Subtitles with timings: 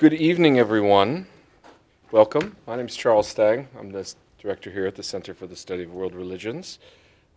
[0.00, 1.26] Good evening, everyone.
[2.10, 2.56] Welcome.
[2.66, 3.68] My name is Charles Stang.
[3.78, 6.78] I'm the director here at the Center for the Study of World Religions.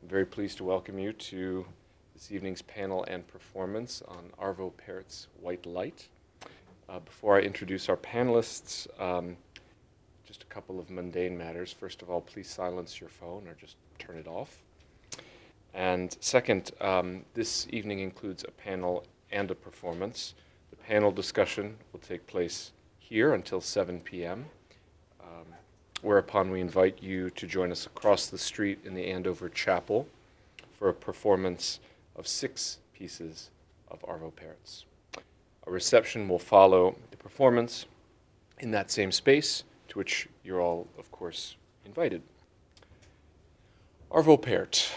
[0.02, 1.66] I'm very pleased to welcome you to
[2.14, 6.08] this evening's panel and performance on Arvo Pärt's White Light.
[6.88, 9.36] Uh, before I introduce our panelists, um,
[10.26, 11.74] just a couple of mundane matters.
[11.74, 14.64] First of all, please silence your phone or just turn it off.
[15.74, 20.34] And second, um, this evening includes a panel and a performance.
[20.74, 24.46] The panel discussion will take place here until 7 p.m.,
[25.22, 25.46] um,
[26.02, 30.08] whereupon we invite you to join us across the street in the Andover Chapel
[30.72, 31.80] for a performance
[32.16, 33.52] of six pieces
[33.92, 34.86] of Arvo Pärt's.
[35.68, 37.86] A reception will follow the performance
[38.58, 42.24] in that same space, to which you're all, of course, invited.
[44.12, 44.90] Arvo Pärt.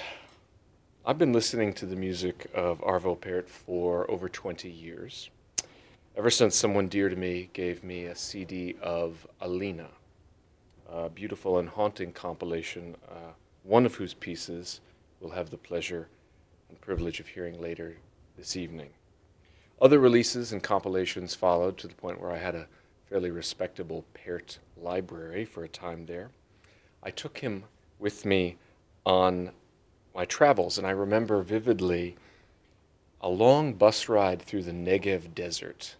[1.04, 5.28] I've been listening to the music of Arvo Pärt for over 20 years,
[6.17, 9.89] ever since someone dear to me gave me a CD of Alina,
[10.91, 13.33] a beautiful and haunting compilation, uh,
[13.64, 14.81] one of whose pieces
[15.20, 16.08] we'll have the pleasure
[16.70, 17.98] and privilege of hearing later
[18.39, 18.89] this evening.
[19.78, 22.67] Other releases and compilations followed to the point where I had a
[23.11, 26.30] fairly respectable Pärt library for a time there.
[27.03, 27.64] I took him
[27.98, 28.56] with me
[29.05, 29.51] on
[30.14, 32.17] my travels, and I remember vividly
[33.20, 35.97] a long bus ride through the Negev desert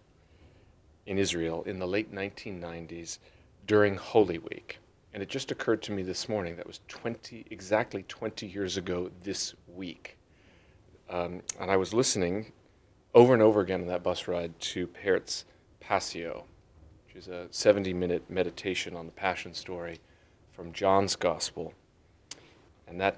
[1.07, 3.17] in Israel in the late 1990s
[3.65, 4.79] during Holy Week.
[5.13, 9.09] And it just occurred to me this morning that was 20, exactly 20 years ago
[9.23, 10.17] this week.
[11.09, 12.51] Um, and I was listening
[13.15, 15.45] over and over again on that bus ride to Pärt's
[15.79, 16.43] Passio,
[17.05, 19.99] which is a 70 minute meditation on the Passion story
[20.51, 21.73] from John's Gospel.
[22.87, 23.17] And that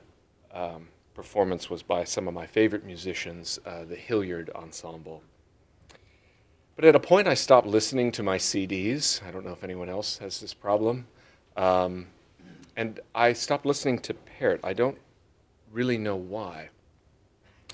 [0.53, 5.23] um, performance was by some of my favorite musicians, uh, the Hilliard Ensemble.
[6.79, 9.21] But at a point, I stopped listening to my CDs.
[9.27, 11.07] I don't know if anyone else has this problem.
[11.57, 12.07] Um,
[12.77, 14.61] and I stopped listening to Pärt.
[14.63, 14.97] I don't
[15.73, 16.69] really know why.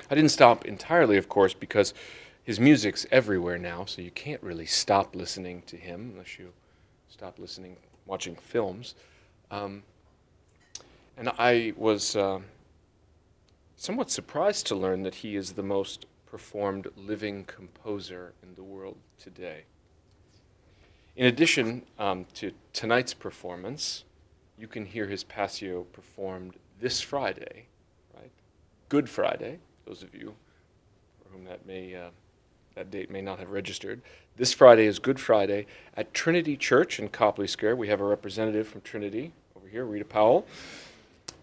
[0.09, 1.93] I didn't stop entirely, of course, because
[2.43, 6.51] his music's everywhere now, so you can't really stop listening to him unless you
[7.07, 7.77] stop listening,
[8.07, 8.95] watching films.
[9.51, 9.83] Um,
[11.15, 12.39] and I was uh,
[13.75, 18.97] somewhat surprised to learn that he is the most performed living composer in the world
[19.19, 19.63] today.
[21.15, 24.03] In addition um, to tonight's performance,
[24.57, 27.67] you can hear his Passio performed this Friday,
[28.13, 28.31] right?
[28.89, 30.35] Good Friday, those of you
[31.23, 32.09] for whom that may uh,
[32.75, 34.01] that date may not have registered.
[34.35, 35.65] This Friday is Good Friday
[35.95, 37.77] at Trinity Church in Copley Square.
[37.77, 40.45] We have a representative from Trinity over here, Rita Powell.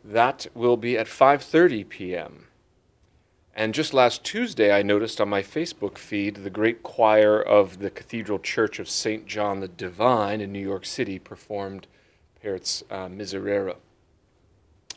[0.04, 2.46] That will be at 5:30 p.m.
[3.54, 7.90] And just last Tuesday, I noticed on my Facebook feed the great choir of the
[7.90, 9.26] Cathedral Church of St.
[9.26, 11.86] John the Divine in New York City performed
[12.42, 13.76] Pärt's uh, Miserere.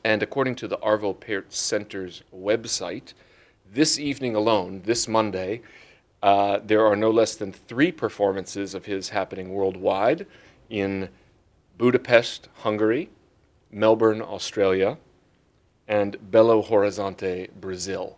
[0.05, 3.13] And according to the Arvo Pärt Center's website,
[3.69, 5.61] this evening alone, this Monday,
[6.23, 10.25] uh, there are no less than three performances of his happening worldwide
[10.69, 11.09] in
[11.77, 13.09] Budapest, Hungary,
[13.69, 14.97] Melbourne, Australia,
[15.89, 18.17] and Belo Horizonte, Brazil.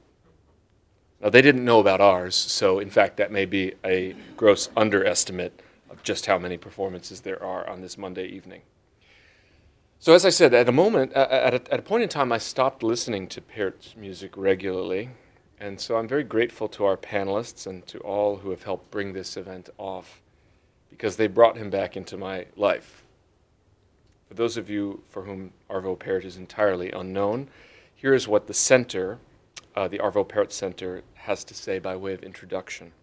[1.21, 5.61] Now, they didn't know about ours, so in fact, that may be a gross underestimate
[5.89, 8.61] of just how many performances there are on this Monday evening.
[9.99, 12.37] So, as I said, at a moment, at, a, at a point in time, I
[12.37, 15.09] stopped listening to Pärt's music regularly,
[15.59, 19.13] and so I'm very grateful to our panelists and to all who have helped bring
[19.13, 20.21] this event off
[20.91, 23.03] because they brought him back into my life.
[24.27, 27.47] For those of you for whom Arvo Pärt is entirely unknown,
[27.95, 29.17] here is what the center,
[29.77, 32.93] uh, the Arvo Pärt Center, has to say by way of introduction.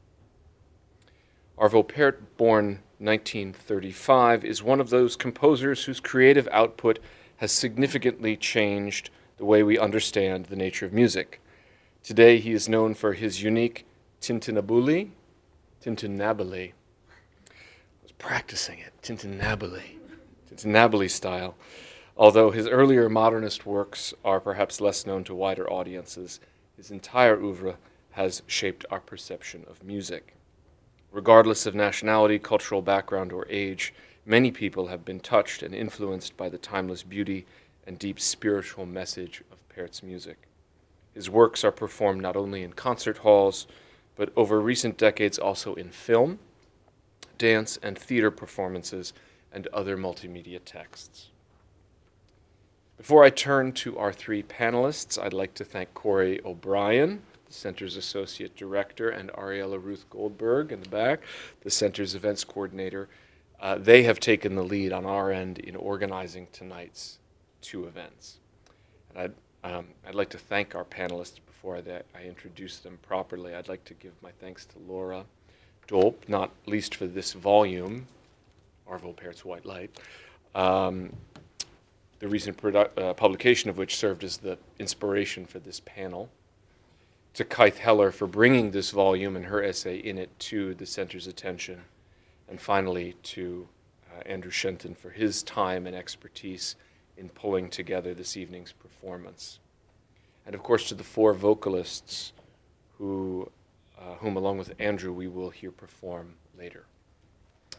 [1.56, 6.98] Arvo Pärt, born 1935, is one of those composers whose creative output
[7.36, 11.40] has significantly changed the way we understand the nature of music.
[12.02, 13.86] Today, he is known for his unique
[14.20, 15.10] tintinnabuli,
[15.80, 16.72] tintinnabuli.
[16.72, 17.52] I
[18.02, 19.98] was practicing it, tintinnabuli,
[20.50, 21.54] tintinnabuli style.
[22.16, 26.40] Although his earlier modernist works are perhaps less known to wider audiences,
[26.76, 27.76] his entire oeuvre
[28.12, 30.34] has shaped our perception of music.
[31.10, 33.94] Regardless of nationality, cultural background, or age,
[34.26, 37.46] many people have been touched and influenced by the timeless beauty
[37.86, 40.38] and deep spiritual message of Pärt's music.
[41.12, 43.66] His works are performed not only in concert halls,
[44.16, 46.38] but over recent decades also in film,
[47.38, 49.12] dance, and theater performances
[49.52, 51.30] and other multimedia texts.
[52.96, 57.96] Before I turn to our three panelists, I'd like to thank Corey O'Brien the Center's
[57.96, 61.20] Associate Director, and Ariella Ruth Goldberg in the back,
[61.60, 63.08] the Center's Events Coordinator.
[63.60, 67.18] Uh, they have taken the lead on our end in organizing tonight's
[67.60, 68.38] two events.
[69.10, 69.18] And
[69.64, 73.54] I'd, um, I'd like to thank our panelists before I, I introduce them properly.
[73.54, 75.24] I'd like to give my thanks to Laura
[75.88, 78.06] Dolp, not least for this volume,
[78.90, 79.90] Arvo Pärt's White Light,
[80.54, 81.12] um,
[82.18, 86.30] the recent uh, publication of which served as the inspiration for this panel.
[87.34, 91.26] To Kythe Heller for bringing this volume and her essay in it to the center's
[91.26, 91.82] attention.
[92.48, 93.68] And finally, to
[94.10, 96.76] uh, Andrew Shenton for his time and expertise
[97.16, 99.58] in pulling together this evening's performance.
[100.46, 102.32] And of course, to the four vocalists
[102.98, 103.50] who,
[103.98, 106.84] uh, whom, along with Andrew, we will hear perform later.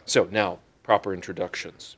[0.05, 1.95] So, now, proper introductions.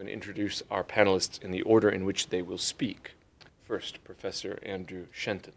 [0.00, 3.16] Going to introduce our panelists in the order in which they will speak.
[3.62, 5.52] First, Professor Andrew Shenton.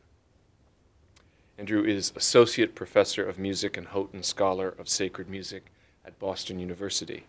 [1.58, 5.68] Andrew is Associate Professor of Music and Houghton Scholar of Sacred Music
[6.06, 7.24] at Boston University.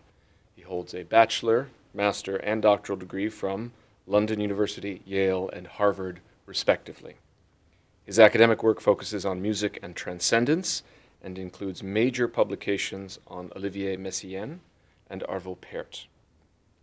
[0.57, 3.71] He holds a bachelor, master, and doctoral degree from
[4.05, 7.15] London University, Yale, and Harvard, respectively.
[8.03, 10.83] His academic work focuses on music and transcendence
[11.23, 14.59] and includes major publications on Olivier Messiaen
[15.09, 16.07] and Arvo Pärt.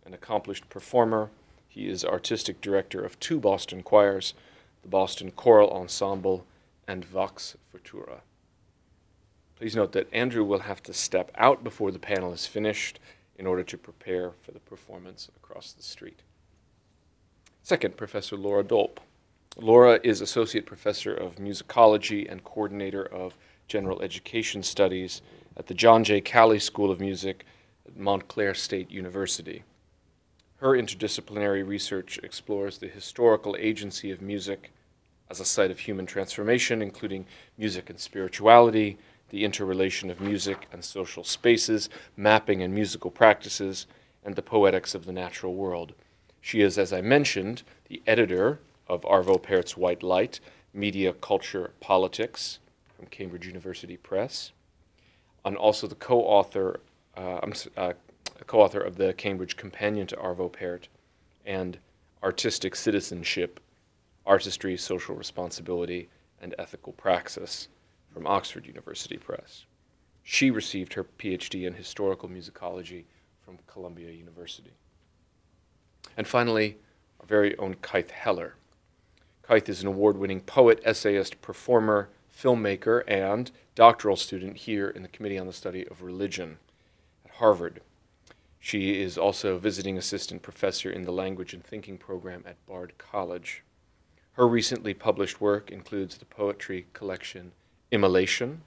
[0.05, 1.29] An accomplished performer,
[1.67, 4.33] he is artistic director of two Boston choirs,
[4.81, 6.45] the Boston Choral Ensemble
[6.87, 8.21] and Vox Futura.
[9.55, 12.99] Please note that Andrew will have to step out before the panel is finished
[13.37, 16.21] in order to prepare for the performance across the street.
[17.61, 18.97] Second, Professor Laura Dolp.
[19.55, 25.21] Laura is Associate Professor of Musicology and Coordinator of General Education Studies
[25.55, 26.19] at the John J.
[26.19, 27.45] Cali School of Music
[27.87, 29.63] at Montclair State University.
[30.63, 34.71] Her interdisciplinary research explores the historical agency of music
[35.29, 37.25] as a site of human transformation, including
[37.57, 43.87] music and spirituality, the interrelation of music and social spaces, mapping and musical practices,
[44.23, 45.95] and the poetics of the natural world.
[46.39, 50.39] She is, as I mentioned, the editor of Arvo Pärt's White Light,
[50.73, 52.59] Media, Culture, Politics
[52.95, 54.53] from Cambridge University Press,
[55.43, 56.79] and also the co-author,
[57.17, 57.41] uh,
[57.75, 57.93] uh,
[58.45, 60.87] co-author of the Cambridge Companion to Arvo Pärt
[61.45, 61.77] and
[62.21, 63.59] Artistic Citizenship,
[64.25, 66.09] Artistry, Social Responsibility,
[66.41, 67.67] and Ethical Praxis
[68.13, 69.65] from Oxford University Press.
[70.23, 73.03] She received her PhD in historical musicology
[73.43, 74.71] from Columbia University.
[76.15, 76.77] And finally,
[77.19, 78.55] our very own Kythe Heller.
[79.43, 85.09] Kythe is an award winning poet, essayist, performer, filmmaker, and doctoral student here in the
[85.09, 86.57] Committee on the Study of Religion
[87.25, 87.81] at Harvard.
[88.65, 92.93] She is also a visiting assistant professor in the Language and Thinking program at Bard
[92.97, 93.61] College.
[94.31, 97.51] Her recently published work includes the poetry collection
[97.91, 98.61] Immolation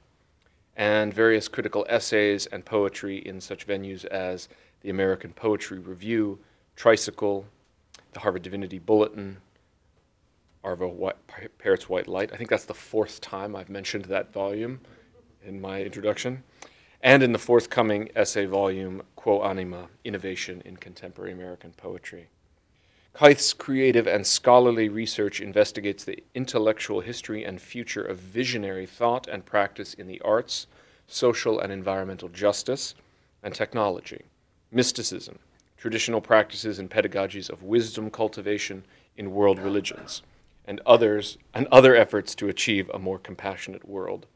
[0.77, 4.51] and various critical essays and poetry in such venues as
[4.83, 6.41] the American Poetry Review,
[6.77, 7.47] Tricycle,
[8.13, 9.39] the Harvard Divinity Bulletin,
[10.63, 11.17] Arvo White,
[11.89, 12.35] White Light.
[12.35, 14.79] I think that's the fourth time I've mentioned that volume
[15.43, 16.43] in my introduction.
[17.07, 22.31] And in the forthcoming essay volume, Quo Anima Innovation in Contemporary American Poetry.
[23.13, 29.47] Kythe's creative and scholarly research investigates the intellectual history and future of visionary thought and
[29.47, 30.67] practice in the arts,
[31.07, 32.97] social and environmental justice,
[33.41, 34.23] and technology,
[34.73, 35.39] mysticism,
[35.77, 38.85] traditional practices and pedagogies of wisdom cultivation
[39.17, 40.23] in world religions,
[40.67, 44.27] and others and other efforts to achieve a more compassionate world.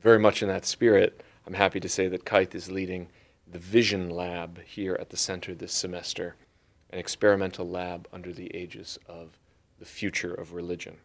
[0.00, 3.08] Very much in that spirit, I'm happy to say that Kythe is leading
[3.50, 6.36] the Vision Lab here at the center this semester
[6.90, 9.38] an experimental lab under the aegis of
[9.78, 10.98] the future of religion.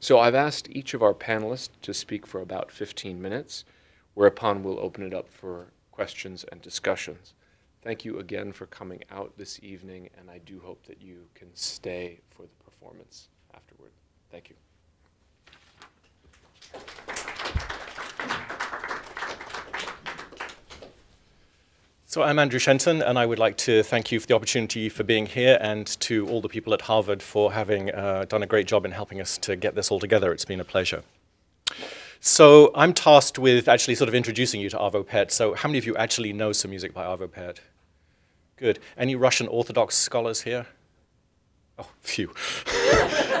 [0.00, 3.64] So I've asked each of our panelists to speak for about 15 minutes,
[4.12, 7.32] whereupon we'll open it up for questions and discussions.
[7.82, 11.48] Thank you again for coming out this evening, and I do hope that you can
[11.54, 13.92] stay for the performance afterward.
[14.30, 14.56] Thank you.
[22.10, 25.04] So I'm Andrew Shenton, and I would like to thank you for the opportunity for
[25.04, 28.66] being here and to all the people at Harvard for having uh, done a great
[28.66, 30.32] job in helping us to get this all together.
[30.32, 31.02] It's been a pleasure.
[32.18, 35.30] So I'm tasked with actually sort of introducing you to Arvo Pärt.
[35.30, 37.60] So how many of you actually know some music by Arvo Pärt?
[38.56, 38.78] Good.
[38.96, 40.64] Any Russian Orthodox scholars here?
[41.78, 42.32] Oh, phew.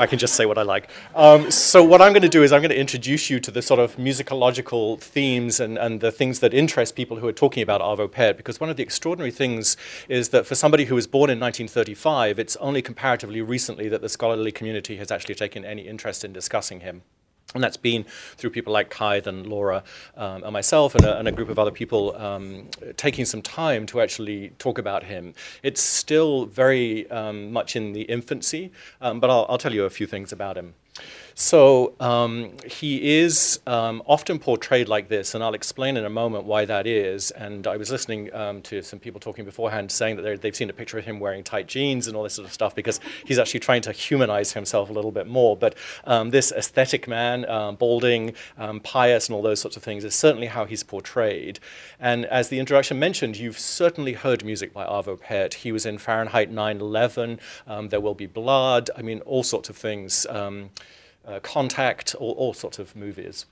[0.00, 0.88] I can just say what I like.
[1.14, 3.60] Um, so what I'm going to do is I'm going to introduce you to the
[3.60, 7.82] sort of musicological themes and, and the things that interest people who are talking about
[7.82, 9.76] Arvo Pärt, because one of the extraordinary things
[10.08, 14.08] is that for somebody who was born in 1935, it's only comparatively recently that the
[14.08, 17.02] scholarly community has actually taken any interest in discussing him.
[17.54, 18.04] And that's been
[18.36, 19.82] through people like Kythe and Laura
[20.16, 23.86] um, and myself and a, and a, group of other people um, taking some time
[23.86, 25.34] to actually talk about him.
[25.62, 29.90] It's still very um, much in the infancy, um, but I'll, I'll, tell you a
[29.90, 30.74] few things about him.
[31.40, 36.44] So um, he is um, often portrayed like this, and I'll explain in a moment
[36.44, 37.30] why that is.
[37.30, 40.74] And I was listening um, to some people talking beforehand saying that they've seen a
[40.74, 43.60] picture of him wearing tight jeans and all this sort of stuff because he's actually
[43.60, 45.56] trying to humanize himself a little bit more.
[45.56, 50.04] But um, this ascetic man, um, balding, um, pious, and all those sorts of things
[50.04, 51.58] is certainly how he's portrayed.
[51.98, 55.54] And as the introduction mentioned, you've certainly heard music by Arvo Pärt.
[55.54, 57.40] He was in Fahrenheit 9 11,
[57.88, 60.26] There Will Be Blood, I mean, all sorts of things
[61.26, 63.46] uh, Contact, all, all sorts of movies.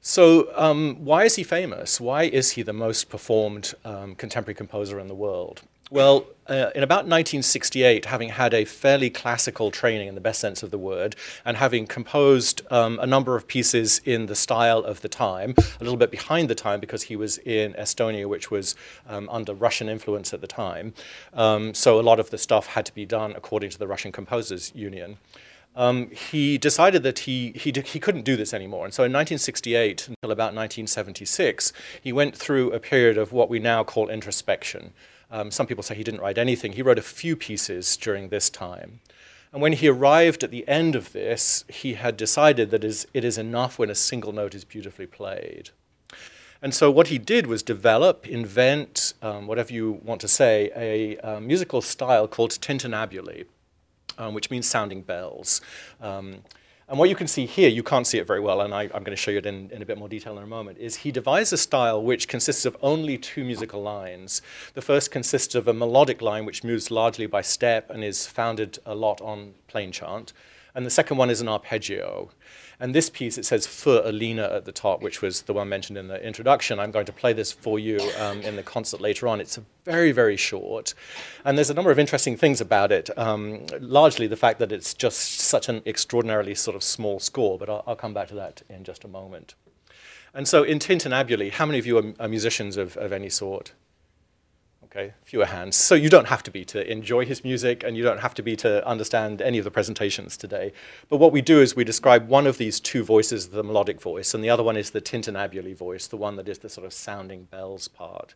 [0.00, 2.00] So, um, why is he famous?
[2.00, 5.62] Why is he the most performed um, contemporary composer in the world?
[5.90, 10.64] Well, uh, in about 1968, having had a fairly classical training in the best sense
[10.64, 11.14] of the word,
[11.44, 15.84] and having composed um, a number of pieces in the style of the time, a
[15.84, 18.74] little bit behind the time because he was in Estonia, which was
[19.08, 20.92] um, under Russian influence at the time.
[21.34, 24.10] Um, so a lot of the stuff had to be done according to the Russian
[24.10, 25.18] Composers Union
[25.76, 28.86] um, he decided that he, he, he couldn't do this anymore.
[28.86, 33.58] And so in 1968 until about 1976, he went through a period of what we
[33.58, 34.94] now call introspection.
[35.30, 36.72] Um, some people say he didn't write anything.
[36.72, 39.00] He wrote a few pieces during this time.
[39.52, 43.38] And when he arrived at the end of this, he had decided that it is
[43.38, 45.70] enough when a single note is beautifully played.
[46.62, 51.16] And so what he did was develop, invent, um, whatever you want to say, a,
[51.18, 53.44] a musical style called tintinnabuli
[54.18, 55.60] um, which means sounding bells.
[56.00, 56.42] Um,
[56.88, 59.02] and what you can see here, you can't see it very well, and I, am
[59.02, 60.98] going to show you it in, in, a bit more detail in a moment, is
[60.98, 64.40] he devised a style which consists of only two musical lines.
[64.74, 68.78] The first consists of a melodic line which moves largely by step and is founded
[68.86, 70.32] a lot on plain chant.
[70.76, 72.30] And the second one is an arpeggio.
[72.78, 75.96] And this piece, it says für Alina at the top, which was the one mentioned
[75.96, 76.78] in the introduction.
[76.78, 79.40] I'm going to play this for you um, in the concert later on.
[79.40, 80.92] It's very, very short.
[81.44, 84.92] And there's a number of interesting things about it, um, largely the fact that it's
[84.92, 88.62] just such an extraordinarily sort of small score, but I'll, I'll come back to that
[88.68, 89.54] in just a moment.
[90.34, 93.72] And so in Tintinnabuli, how many of you are, are musicians of, of any sort?
[94.96, 95.12] Okay?
[95.24, 95.76] Fewer hands.
[95.76, 98.42] So you don't have to be to enjoy his music and you don't have to
[98.42, 100.72] be to understand any of the presentations today.
[101.08, 104.34] But what we do is we describe one of these two voices, the melodic voice,
[104.34, 106.92] and the other one is the tintinnabuli voice, the one that is the sort of
[106.92, 108.34] sounding bells part.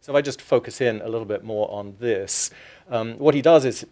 [0.00, 2.50] So if I just focus in a little bit more on this,
[2.90, 3.86] um, what he does is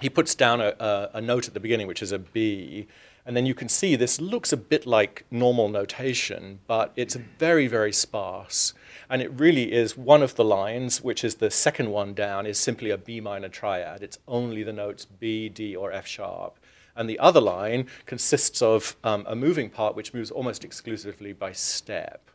[0.00, 2.86] he puts down a, a, a note at the beginning, which is a B,
[3.26, 7.66] and then you can see this looks a bit like normal notation, but it's very,
[7.66, 8.72] very sparse.
[9.12, 12.58] And it really is one of the lines, which is the second one down, is
[12.58, 14.02] simply a B minor triad.
[14.02, 16.58] It's only the notes B, D, or F sharp.
[16.96, 21.52] And the other line consists of um, a moving part which moves almost exclusively by
[21.52, 22.30] step.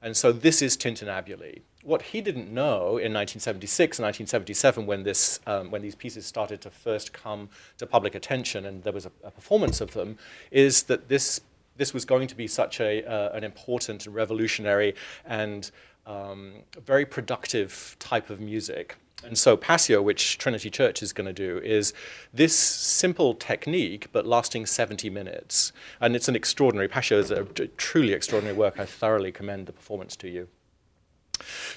[0.00, 1.62] And so this is tintinnabuli.
[1.82, 6.60] What he didn't know in 1976 and 1977, when, this, um, when these pieces started
[6.60, 10.16] to first come to public attention and there was a, a performance of them,
[10.52, 11.40] is that this,
[11.76, 14.94] this was going to be such a, uh, an important and revolutionary
[15.24, 15.72] and
[16.10, 16.52] um,
[16.84, 18.96] very productive type of music.
[19.22, 21.92] And so Passio, which Trinity Church is going to do, is
[22.32, 25.72] this simple technique, but lasting 70 minutes.
[26.00, 27.44] And it's an extraordinary, Passio is a
[27.76, 28.80] truly extraordinary work.
[28.80, 30.48] I thoroughly commend the performance to you.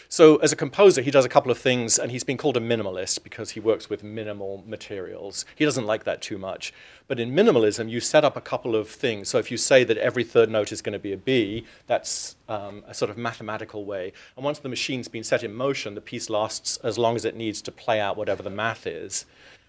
[0.10, 2.60] So as a composer, he does a couple of things, and he's been called a
[2.60, 5.46] minimalist because he works with minimal materials.
[5.56, 6.74] He doesn't like that too much.
[7.08, 9.30] But in minimalism, you set up a couple of things.
[9.30, 12.36] So if you say that every third note is going to be a B, that's
[12.48, 14.14] um, a sort of mathematical way.
[14.36, 17.36] And once the machine's been set in motion, the piece lasts as long as it
[17.36, 19.26] needs to play out whatever the math is.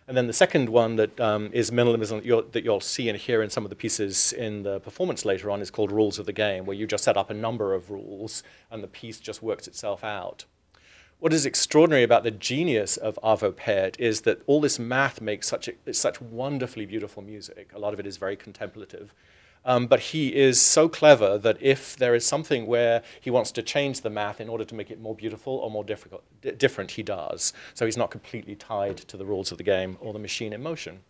[0.07, 3.19] And then the second one that um, is minimalism that you'll, that you'll, see and
[3.19, 6.27] hear in some of the pieces in the performance later on is called Rules of
[6.27, 9.43] the Game, where you just set up a number of rules and the piece just
[9.43, 10.45] works itself out.
[11.21, 15.49] What is extraordinary about the genius of Arvo Pärt is that all this math makes
[15.49, 17.71] such, a, such wonderfully beautiful music.
[17.75, 19.15] A lot of it is very contemplative.
[19.65, 23.63] Um, but he is so clever that if there is something where he wants to
[23.63, 26.23] change the math in order to make it more beautiful or more difficult,
[26.59, 27.53] different, he does.
[27.73, 30.63] So he's not completely tied to the rules of the game or the machine in
[30.63, 31.01] motion.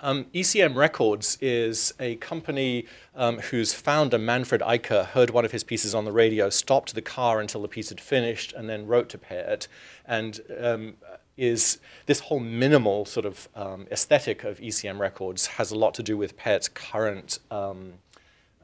[0.00, 2.84] Um, ECM Records is a company
[3.14, 7.02] um, whose founder, Manfred Eicher, heard one of his pieces on the radio, stopped the
[7.02, 9.68] car until the piece had finished, and then wrote to Pärt.
[10.04, 10.94] And um,
[11.36, 16.02] is this whole minimal sort of um, aesthetic of ECM records has a lot to
[16.02, 17.94] do with Pärt's current um,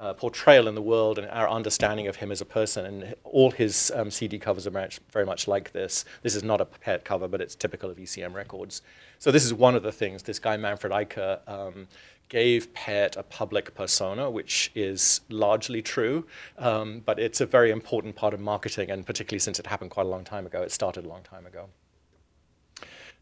[0.02, 2.84] uh, portrayal in the world and our understanding of him as a person.
[2.84, 6.04] And all his um, CD covers are very much, very much like this.
[6.22, 8.82] This is not a Pärt cover, but it's typical of ECM records.
[9.20, 10.24] So this is one of the things.
[10.24, 11.86] This guy, Manfred Eicher, um,
[12.28, 16.26] gave Pärt a public persona, which is largely true,
[16.58, 20.06] um, but it's a very important part of marketing, and particularly since it happened quite
[20.06, 20.62] a long time ago.
[20.62, 21.68] It started a long time ago.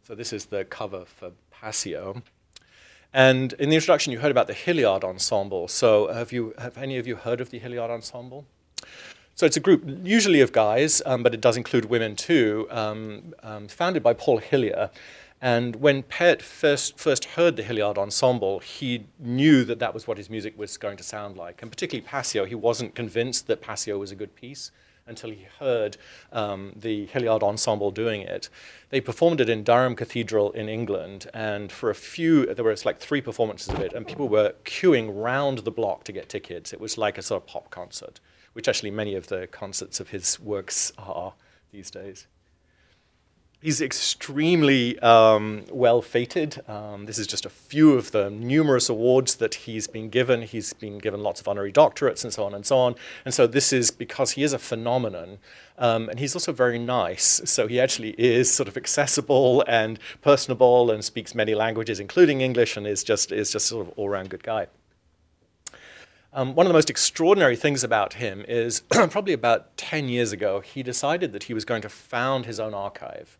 [0.02, 2.22] So this is the cover for Passio.
[3.12, 5.68] And in the introduction, you heard about the Hilliard Ensemble.
[5.68, 8.46] So have, you, have any of you heard of the Hilliard Ensemble?
[9.34, 13.34] So it's a group usually of guys, um, but it does include women too, um,
[13.42, 14.90] um, founded by Paul Hillier.
[15.40, 20.18] And when Pärt first, first heard the Hilliard Ensemble, he knew that that was what
[20.18, 21.62] his music was going to sound like.
[21.62, 24.70] And particularly Passio, he wasn't convinced that Passio was a good piece
[25.10, 25.98] until he heard
[26.32, 28.48] um, the Hilliard Ensemble doing it.
[28.88, 32.98] They performed it in Durham Cathedral in England, and for a few, there was like
[32.98, 36.72] three performances of it, and people were queuing round the block to get tickets.
[36.72, 38.20] It was like a sort of pop concert,
[38.54, 41.34] which actually many of the concerts of his works are
[41.72, 42.26] these days.
[43.62, 46.62] He's extremely um, well fated.
[46.66, 50.40] Um, this is just a few of the numerous awards that he's been given.
[50.40, 52.94] He's been given lots of honorary doctorates and so on and so on.
[53.26, 55.40] And so this is because he is a phenomenon.
[55.76, 57.42] Um, and he's also very nice.
[57.44, 62.78] So he actually is sort of accessible and personable and speaks many languages, including English,
[62.78, 64.68] and is just, is just sort of all around good guy.
[66.32, 70.60] Um, one of the most extraordinary things about him is probably about 10 years ago,
[70.60, 73.36] he decided that he was going to found his own archive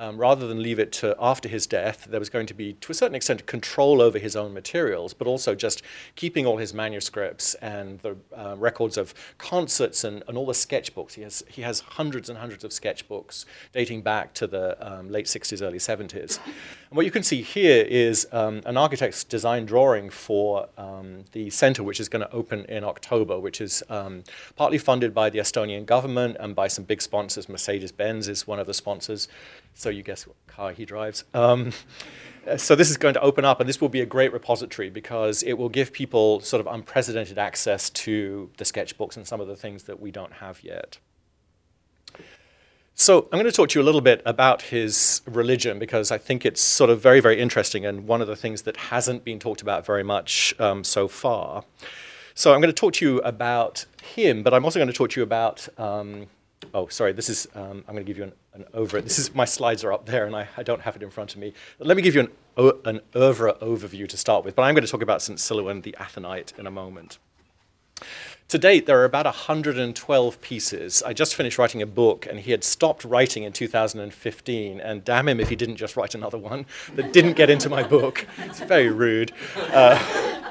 [0.00, 2.90] um, rather than leave it to after his death, there was going to be, to
[2.90, 5.82] a certain extent, control over his own materials, but also just
[6.16, 11.12] keeping all his manuscripts and the uh, records of concerts and, and all the sketchbooks.
[11.12, 15.26] He has, he has hundreds and hundreds of sketchbooks dating back to the um, late
[15.26, 16.38] 60s, early 70s.
[16.46, 21.50] And what you can see here is um, an architect's design drawing for um, the
[21.50, 24.24] center, which is going to open in October, which is um,
[24.56, 27.50] partly funded by the Estonian government and by some big sponsors.
[27.50, 29.28] Mercedes-Benz is one of the sponsors.
[29.74, 31.24] So you guess what car he drives.
[31.34, 31.72] Um,
[32.56, 35.42] so this is going to open up, and this will be a great repository because
[35.42, 39.56] it will give people sort of unprecedented access to the sketchbooks and some of the
[39.56, 40.98] things that we don't have yet.
[42.94, 46.18] So I'm going to talk to you a little bit about his religion because I
[46.18, 49.38] think it's sort of very, very interesting and one of the things that hasn't been
[49.38, 51.64] talked about very much um, so far.
[52.34, 55.10] So I'm going to talk to you about him, but I'm also going to talk
[55.10, 56.26] to you about um,
[56.74, 59.00] oh, sorry, this is, um, I'm going to give you an, an over.
[59.00, 61.34] This is, my slides are up there and I, I don't have it in front
[61.34, 61.52] of me.
[61.78, 64.90] Let me give you an, an oeuvre overview to start with, but I'm going to
[64.90, 65.38] talk about St.
[65.38, 67.18] Silouan the Athonite in a moment.
[68.48, 71.04] To date, there are about 112 pieces.
[71.04, 74.80] I just finished writing a book, and he had stopped writing in 2015.
[74.80, 77.84] And damn him if he didn't just write another one that didn't get into my
[77.84, 78.26] book.
[78.38, 79.30] It's very rude.
[79.56, 80.50] Uh,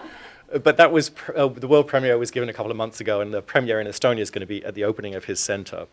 [0.63, 3.33] but that was uh, the world premiere was given a couple of months ago, and
[3.33, 5.87] the premiere in Estonia is going to be at the opening of his center.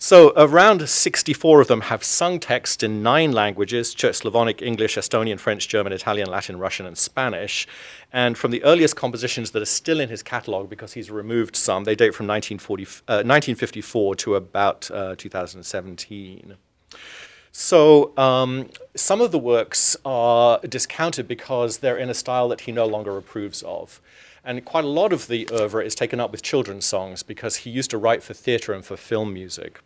[0.00, 5.40] So around 64 of them have sung text in nine languages, Czech, Slavonic, English, Estonian,
[5.40, 7.66] French, German, Italian, Latin, Russian, and Spanish.
[8.12, 11.82] And from the earliest compositions that are still in his catalog, because he's removed some,
[11.82, 16.54] they date from 1940, uh, 1954 to about uh, 2017.
[17.52, 22.72] So um, some of the works are discounted because they're in a style that he
[22.72, 24.00] no longer approves of.
[24.44, 27.70] And quite a lot of the oeuvre is taken up with children's songs because he
[27.70, 29.80] used to write for theatre and for film music.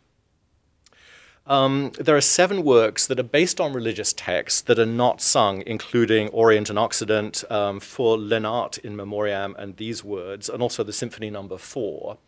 [1.45, 5.65] Um, there are seven works that are based on religious texts that are not sung,
[5.67, 10.93] including Orient and Occident, um, for Lennart in Memoriam and these words, and also the
[10.93, 11.59] Symphony Number no.
[11.59, 12.19] Four.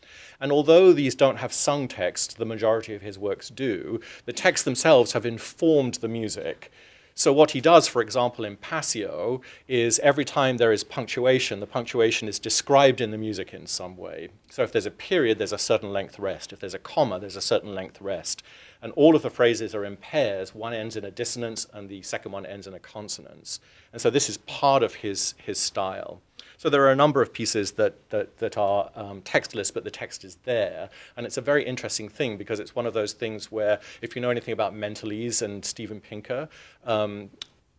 [0.40, 4.64] And although these don't have sung text, the majority of his works do, the texts
[4.64, 6.72] themselves have informed the music.
[7.16, 11.66] So what he does, for example, in Passio, is every time there is punctuation, the
[11.66, 14.30] punctuation is described in the music in some way.
[14.50, 16.52] So if there's a period, there's a certain length rest.
[16.52, 18.42] If there's a comma, there's a certain length rest.
[18.84, 20.54] And all of the phrases are in pairs.
[20.54, 23.58] One ends in a dissonance and the second one ends in a consonance.
[23.94, 26.20] And so this is part of his, his style.
[26.58, 29.90] So there are a number of pieces that, that, that are um, textless, but the
[29.90, 30.90] text is there.
[31.16, 34.20] And it's a very interesting thing because it's one of those things where, if you
[34.20, 36.50] know anything about Mentalese and Steven Pinker,
[36.84, 37.30] um,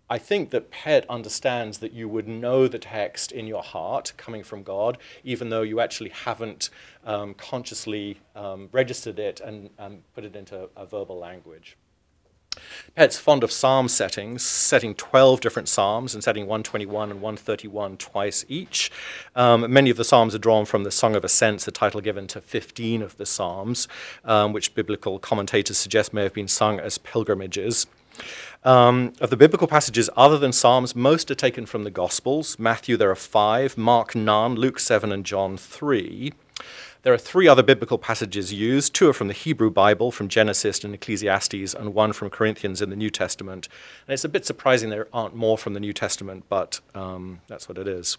[0.10, 4.44] I think that Pärt understands that you would know the text in your heart coming
[4.44, 6.70] from God, even though you actually haven't
[7.06, 9.70] um, consciously um, registered it and
[10.14, 11.76] put it into a verbal language.
[12.98, 18.46] Pärt's fond of psalm settings, setting 12 different psalms and setting 121 and 131 twice
[18.48, 18.92] each.
[19.36, 22.28] Um, many of the psalms are drawn from the Song of Ascents, the title given
[22.28, 23.88] to 15 of the psalms,
[24.24, 27.88] um, which biblical commentators suggest may have been sung as pilgrimages.
[28.66, 32.58] Um, of the biblical passages other than Psalms, most are taken from the Gospels.
[32.58, 36.34] Matthew, there are five, Mark, none, Luke, seven, and John, three.
[37.04, 38.96] There are three other biblical passages used.
[38.96, 42.90] Two are from the Hebrew Bible, from Genesis and Ecclesiastes, and one from Corinthians in
[42.90, 43.70] the New Testament.
[44.08, 47.70] And it's a bit surprising there aren't more from the New Testament, but um, that's
[47.70, 48.18] what it is.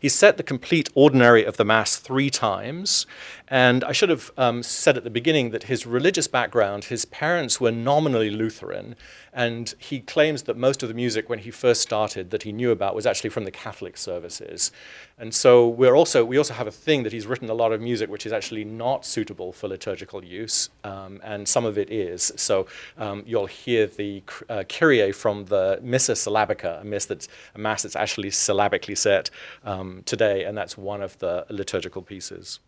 [0.00, 3.06] He set the complete ordinary of the Mass three times,
[3.50, 7.60] and I should have um, said at the beginning that his religious background, his parents
[7.60, 8.94] were nominally Lutheran,
[9.32, 12.70] and he claims that most of the music when he first started that he knew
[12.70, 14.70] about was actually from the Catholic services.
[15.18, 17.80] And so we're also, we also have a thing that he's written a lot of
[17.80, 22.32] music which is actually not suitable for liturgical use, um, and some of it is.
[22.36, 27.58] So um, you'll hear the uh, Kyrie from the Missa Syllabica, a, miss that's, a
[27.58, 29.28] mass that's actually syllabically set
[29.64, 32.60] um, today, and that's one of the liturgical pieces.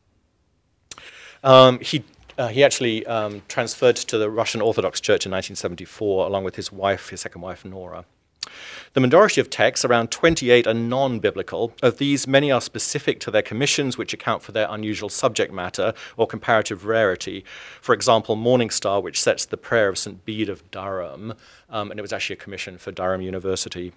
[1.42, 2.04] Um, he
[2.38, 6.72] uh, he actually um, transferred to the Russian Orthodox Church in 1974, along with his
[6.72, 8.04] wife, his second wife, Nora.
[8.94, 11.72] The majority of texts, around 28, are non biblical.
[11.82, 15.94] Of these, many are specific to their commissions, which account for their unusual subject matter
[16.16, 17.44] or comparative rarity.
[17.80, 20.24] For example, Morning Star, which sets the prayer of St.
[20.24, 21.34] Bede of Durham,
[21.70, 23.92] um, and it was actually a commission for Durham University.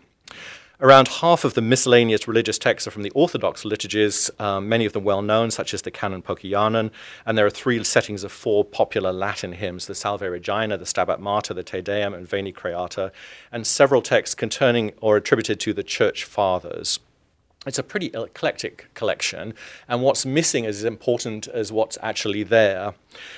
[0.81, 4.91] Around half of the miscellaneous religious texts are from the Orthodox liturgies, um, many of
[4.91, 6.91] them well known, such as the Kanon Pokajanen,
[7.25, 11.19] and there are three settings of four popular Latin hymns the Salve Regina, the Stabat
[11.19, 13.13] Mater, the Te Deum, and Veni Creator,
[13.53, 16.99] and several texts concerning or attributed to the Church Fathers.
[17.65, 19.53] It's a pretty eclectic collection,
[19.88, 22.95] and what's missing is as important as what's actually there.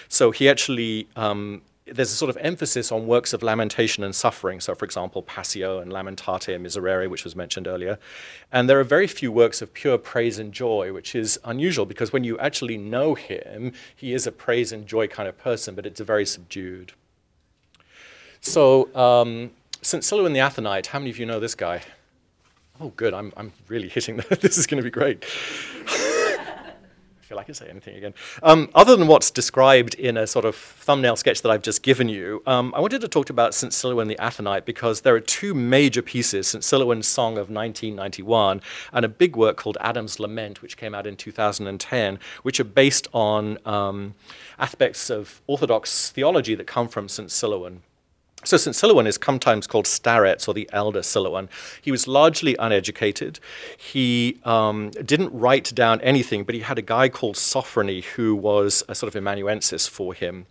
[0.10, 4.60] So he actually um, there's a sort of emphasis on works of lamentation and suffering.
[4.60, 7.98] So, for example, Passio and Lamentate Miserere, which was mentioned earlier.
[8.52, 12.12] And there are very few works of pure praise and joy, which is unusual because
[12.14, 15.86] when you actually know him, he is a praise and joy kind of person, but
[15.86, 16.94] it's a very subdued.
[18.42, 20.04] So, um, St.
[20.04, 21.82] Silouan the Athonite, how many of you know this guy?
[22.80, 23.14] Oh, good.
[23.14, 25.26] I'm, I'm really hitting the, this is going to be great
[27.28, 28.14] feel like I can say anything again.
[28.42, 32.08] Um, other than what's described in a sort of thumbnail sketch that I've just given
[32.08, 33.74] you, um, I wanted to talk about St.
[33.74, 36.64] Silouan the Athonite because there are two major pieces St.
[36.64, 38.62] Silouan's Song of 1991
[38.94, 43.10] and a big work called Adam's Lament, which came out in 2010, which are based
[43.14, 44.16] on um,
[44.58, 47.28] aspects of Orthodox theology that come from St.
[47.28, 47.80] Silouan.
[48.44, 48.76] So St.
[48.76, 51.50] Silouan is sometimes called Starets or the elder Silouan.
[51.82, 53.40] He was largely uneducated.
[53.76, 58.84] He um, didn't write down anything, but he had a guy called Sophrony who was
[58.88, 60.46] a sort of amanuensis for him.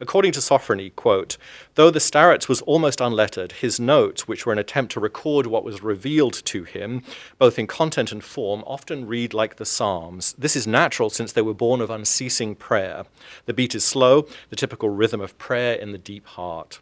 [0.00, 1.36] According to Sophrony, quote,
[1.74, 5.64] though the Starets was almost unlettered, his notes, which were an attempt to record what
[5.64, 7.02] was revealed to him,
[7.38, 10.34] both in content and form, often read like the Psalms.
[10.38, 13.04] This is natural since they were born of unceasing prayer.
[13.46, 16.80] The beat is slow, the typical rhythm of prayer in the deep heart.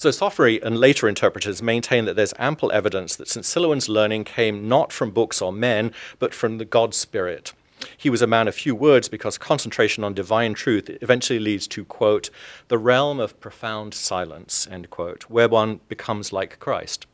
[0.00, 3.44] So Sophrony and later interpreters maintain that there's ample evidence that St.
[3.44, 7.52] Silouan's learning came not from books or men, but from the God Spirit.
[7.98, 11.84] He was a man of few words because concentration on divine truth eventually leads to,
[11.84, 12.30] quote,
[12.68, 17.04] the realm of profound silence, end quote, where one becomes like Christ.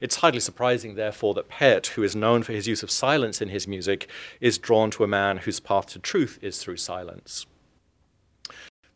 [0.00, 3.50] It's hardly surprising, therefore, that Pärt, who is known for his use of silence in
[3.50, 4.08] his music,
[4.40, 7.44] is drawn to a man whose path to truth is through silence.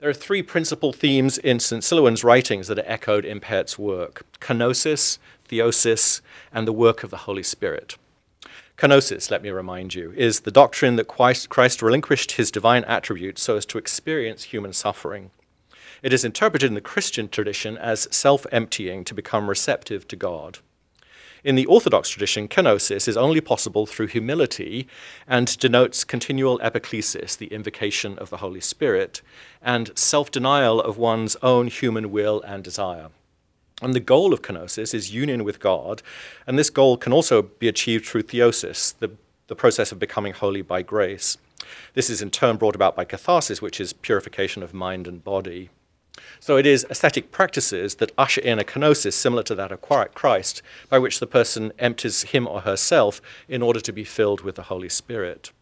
[0.00, 1.82] There are three principal themes in St.
[1.82, 7.18] Silouan's writings that are echoed in Pärt's work kenosis, theosis, and the work of the
[7.28, 7.98] Holy Spirit.
[8.78, 13.58] Kenosis, let me remind you, is the doctrine that Christ relinquished his divine attributes so
[13.58, 15.32] as to experience human suffering.
[16.02, 20.60] It is interpreted in the Christian tradition as self emptying to become receptive to God.
[21.42, 24.87] In the Orthodox tradition, kenosis is only possible through humility
[25.26, 29.22] and denotes continual epiclesis, the invocation of the Holy Spirit,
[29.62, 33.09] and self denial of one's own human will and desire.
[33.81, 36.03] And the goal of kenosis is union with God,
[36.46, 39.11] and this goal can also be achieved through theosis, the,
[39.46, 41.38] the process of becoming holy by grace.
[41.94, 45.70] This is in turn brought about by catharsis, which is purification of mind and body.
[46.38, 49.80] So it is ascetic practices that usher in a kenosis similar to that of
[50.14, 54.54] Christ, by which the person empties him or herself in order to be filled with
[54.56, 55.52] the Holy Spirit.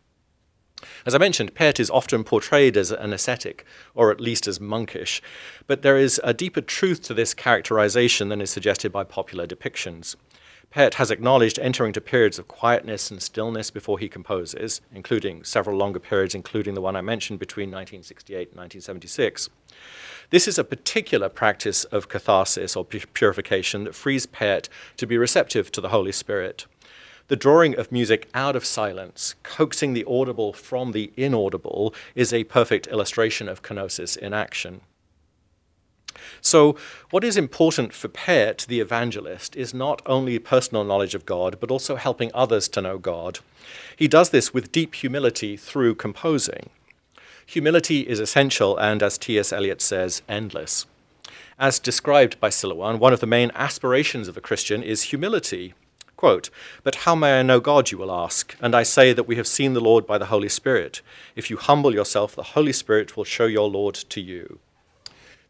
[1.04, 5.20] As I mentioned, Pärt is often portrayed as an ascetic, or at least as monkish,
[5.66, 10.14] but there is a deeper truth to this characterization than is suggested by popular depictions.
[10.70, 15.78] Pärt has acknowledged entering into periods of quietness and stillness before he composes, including several
[15.78, 19.48] longer periods, including the one I mentioned between 1968 and 1976.
[20.30, 25.72] This is a particular practice of catharsis or purification that frees Pärt to be receptive
[25.72, 26.66] to the Holy Spirit.
[27.28, 32.44] The drawing of music out of silence, coaxing the audible from the inaudible, is a
[32.44, 34.82] perfect illustration of kenosis in action.
[36.42, 36.76] So,
[37.10, 41.70] what is important for Pärt, the evangelist, is not only personal knowledge of God, but
[41.70, 43.38] also helping others to know God.
[43.96, 46.68] He does this with deep humility through composing.
[47.50, 49.54] Humility is essential and, as T.S.
[49.54, 50.84] Eliot says, endless.
[51.58, 55.72] As described by Silouan, one of the main aspirations of a Christian is humility.
[56.14, 56.50] Quote,
[56.82, 58.54] But how may I know God, you will ask?
[58.60, 61.00] And I say that we have seen the Lord by the Holy Spirit.
[61.36, 64.58] If you humble yourself, the Holy Spirit will show your Lord to you.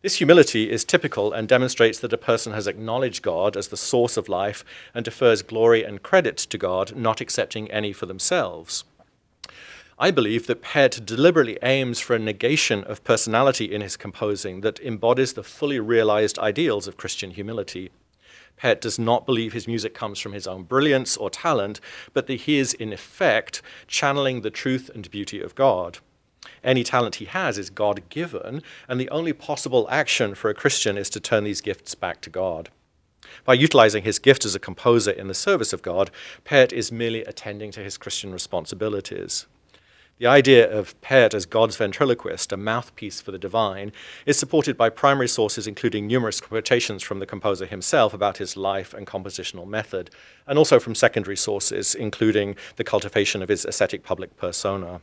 [0.00, 4.16] This humility is typical and demonstrates that a person has acknowledged God as the source
[4.16, 8.84] of life and defers glory and credit to God, not accepting any for themselves.
[10.00, 14.78] I believe that Pärt deliberately aims for a negation of personality in his composing that
[14.78, 17.90] embodies the fully realized ideals of Christian humility.
[18.56, 21.80] Pärt does not believe his music comes from his own brilliance or talent,
[22.12, 25.98] but that he is, in effect, channeling the truth and beauty of God.
[26.62, 30.96] Any talent he has is God given, and the only possible action for a Christian
[30.96, 32.70] is to turn these gifts back to God.
[33.44, 36.12] By utilizing his gift as a composer in the service of God,
[36.44, 39.46] Pärt is merely attending to his Christian responsibilities.
[40.18, 43.92] The idea of Pärt as God's ventriloquist, a mouthpiece for the divine,
[44.26, 48.92] is supported by primary sources including numerous quotations from the composer himself about his life
[48.92, 50.10] and compositional method,
[50.44, 55.00] and also from secondary sources, including the cultivation of his ascetic public persona.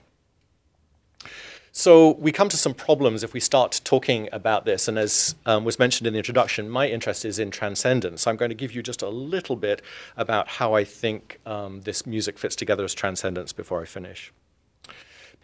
[1.71, 5.63] So we come to some problems if we start talking about this, and as um,
[5.63, 8.27] was mentioned in the introduction, my interest is in transcendence.
[8.27, 9.81] I'm going to give you just a little bit
[10.17, 14.33] about how I think um, this music fits together as transcendence before I finish.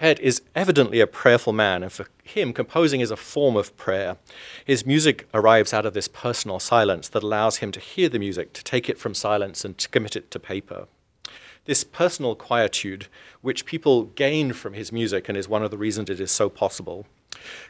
[0.02, 4.18] Pärt is evidently a prayerful man, and for him, composing is a form of prayer.
[4.66, 8.52] His music arrives out of this personal silence that allows him to hear the music,
[8.54, 10.88] to take it from silence, and to commit it to paper.
[11.66, 13.10] This personal quietude,
[13.42, 16.50] which people gain from his music and is one of the reasons it is so
[16.50, 17.06] possible,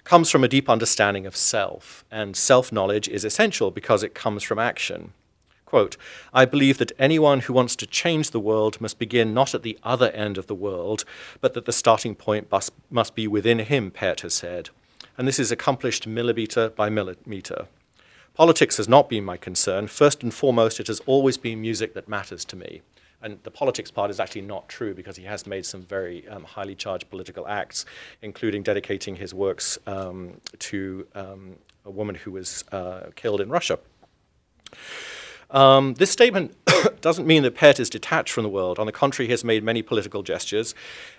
[0.06, 4.41] comes from a deep understanding of self, and self knowledge is essential because it comes
[4.41, 5.12] from action.
[5.71, 5.95] Quote,
[6.34, 9.79] I believe that anyone who wants to change the world must begin not at the
[9.84, 11.05] other end of the world,
[11.39, 14.69] but that the starting point must, must be within him, Pärt has said.
[15.17, 17.67] And this is accomplished millimeter by millimeter.
[18.34, 19.88] Politics has not been my concern.
[19.88, 22.81] First and foremost, it has always been music that matters to me.
[23.21, 26.43] And the politics part is actually not true because he has made some very um,
[26.43, 27.86] highly charged political acts,
[28.21, 31.55] including dedicating his works um, to um,
[31.86, 33.79] a woman who was uh, killed in Russia.
[35.51, 36.55] Um, this statement
[37.01, 38.79] doesn't mean that Pärt is detached from the world.
[38.79, 40.73] On the contrary, he has made many political gestures,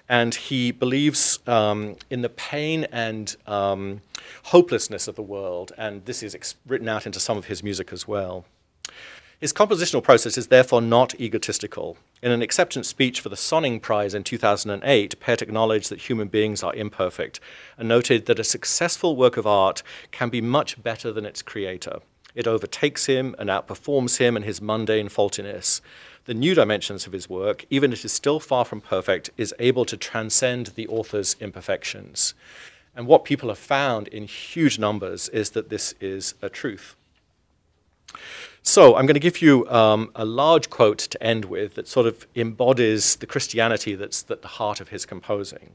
[0.08, 4.00] and he believes um, in the pain and um,
[4.44, 7.92] hopelessness of the world, and this is ex- written out into some of his music
[7.92, 8.44] as well.
[9.38, 11.96] His compositional process is therefore not egotistical.
[12.22, 16.62] In an acceptance speech for the Sonning Prize in 2008, Pärt acknowledged that human beings
[16.62, 17.40] are imperfect
[17.76, 21.98] and noted that a successful work of art can be much better than its creator.
[22.34, 25.80] It overtakes him and outperforms him and his mundane faultiness.
[26.24, 29.54] The new dimensions of his work, even if it is still far from perfect, is
[29.58, 32.34] able to transcend the author's imperfections.
[32.94, 36.94] And what people have found in huge numbers is that this is a truth.
[38.62, 42.06] So I'm going to give you um, a large quote to end with that sort
[42.06, 45.72] of embodies the Christianity that's at the heart of his composing.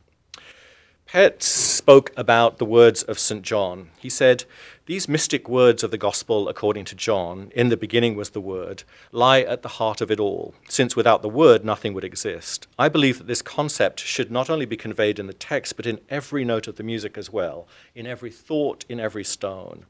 [1.05, 3.41] Pärt spoke about the words of St.
[3.41, 3.89] John.
[3.97, 4.45] He said,
[4.87, 8.83] These mystic words of the gospel according to John, in the beginning was the Word,
[9.11, 12.67] lie at the heart of it all, since without the Word nothing would exist.
[12.79, 15.99] I believe that this concept should not only be conveyed in the text, but in
[16.07, 19.87] every note of the music as well, in every thought, in every stone.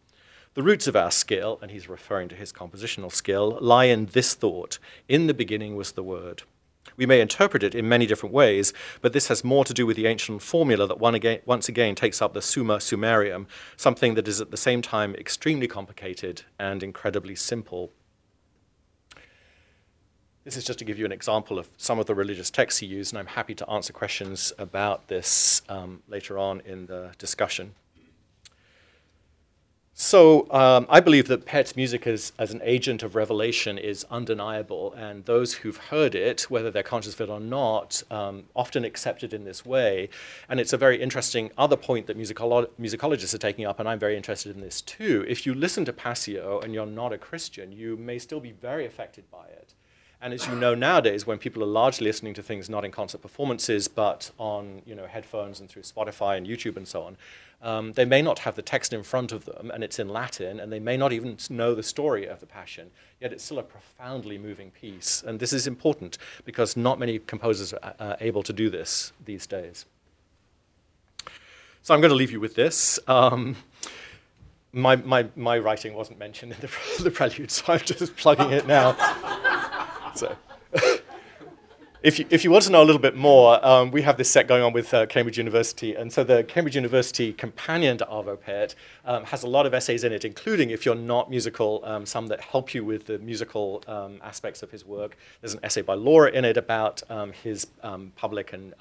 [0.56, 4.34] The roots of our skill, and he's referring to his compositional skill, lie in this
[4.34, 6.42] thought In the beginning was the Word.
[6.98, 9.96] We may interpret it in many different ways, but this has more to do with
[9.96, 13.46] the ancient formula that one again, once again takes up the summa summarum,
[13.78, 17.92] something that is at the same time extremely complicated and incredibly simple.
[20.44, 22.88] This is just to give you an example of some of the religious texts he
[22.88, 27.76] used, and I'm happy to answer questions about this um, later on in the discussion.
[30.00, 34.94] So um, I believe that Pärt's music as, as an agent of revelation is undeniable,
[34.94, 39.24] and those who've heard it, whether they're conscious of it or not, um, often accept
[39.24, 40.10] it in this way.
[40.48, 43.98] And it's a very interesting other point that musicolo- musicologists are taking up, and I'm
[43.98, 45.26] very interested in this too.
[45.28, 48.86] If you listen to Passio and you're not a Christian, you may still be very
[48.86, 49.74] affected by it.
[50.22, 53.22] And as you know nowadays, when people are largely listening to things not in concert
[53.22, 57.18] performances, but on you know headphones and through Spotify and YouTube and so on,
[57.62, 60.60] um, they may not have the text in front of them and it's in Latin,
[60.60, 63.64] and they may not even know the story of the Passion, yet it's still a
[63.64, 65.24] profoundly moving piece.
[65.26, 69.48] And this is important because not many composers are uh, able to do this these
[69.48, 69.86] days.
[71.82, 73.00] So I'm going to leave you with this.
[73.08, 73.56] Um,
[74.74, 76.70] my, my, my writing wasn't mentioned in the,
[77.04, 78.96] the prelude, so I'm just plugging it now.
[80.16, 80.36] so.
[82.08, 84.32] if you, if you want to know a little bit more, um, we have this
[84.32, 85.94] set going on with uh, Cambridge University.
[85.94, 90.06] And so the Cambridge University companion to Arvo Pärt um, has a lot of essays
[90.06, 93.84] in it, including, if you're not musical, um, some that help you with the musical
[93.88, 95.18] um, aspects of his work.
[95.42, 98.74] There's an essay by Laura in it about um, his um, public and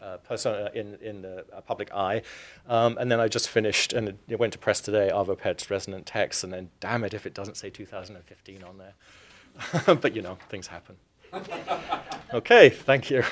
[0.00, 2.22] uh, persona in, in the uh, public eye.
[2.68, 6.06] Um, and then I just finished, and it went to press today, Arvo Pärt's Resonant
[6.06, 9.96] Text, and then damn it if it doesn't say 2015 on there.
[9.96, 10.94] but you know, things happen.
[12.34, 13.22] okay, thank you.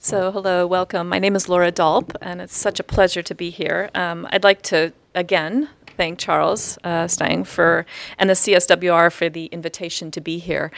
[0.00, 1.08] So, hello, welcome.
[1.08, 3.90] My name is Laura Dolp, and it's such a pleasure to be here.
[3.94, 7.84] Um, I'd like to, again, thank Charles uh, Stang for
[8.18, 10.72] and the CSWR for the invitation to be here.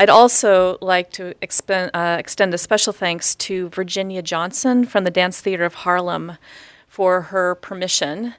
[0.00, 5.10] I'd also like to expend, uh, extend a special thanks to Virginia Johnson from the
[5.10, 6.38] Dance Theater of Harlem
[6.88, 8.32] for her permission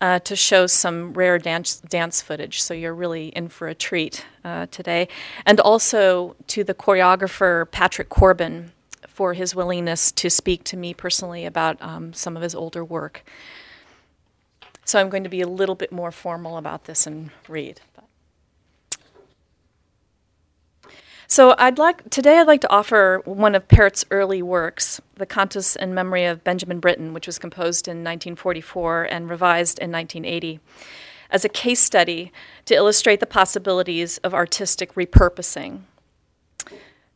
[0.00, 2.62] uh, to show some rare dance, dance footage.
[2.62, 5.06] So you're really in for a treat uh, today.
[5.44, 8.72] And also to the choreographer Patrick Corbin
[9.06, 13.22] for his willingness to speak to me personally about um, some of his older work.
[14.86, 17.82] So I'm going to be a little bit more formal about this and read.
[21.32, 25.76] So I'd like today I'd like to offer one of Pärt's early works, the Cantus
[25.76, 30.60] in Memory of Benjamin Britten, which was composed in 1944 and revised in 1980,
[31.30, 32.32] as a case study
[32.66, 35.84] to illustrate the possibilities of artistic repurposing.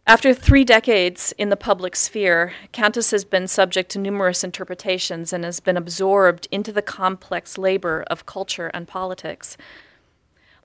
[0.07, 5.45] After three decades in the public sphere, Cantus has been subject to numerous interpretations and
[5.45, 9.59] has been absorbed into the complex labor of culture and politics.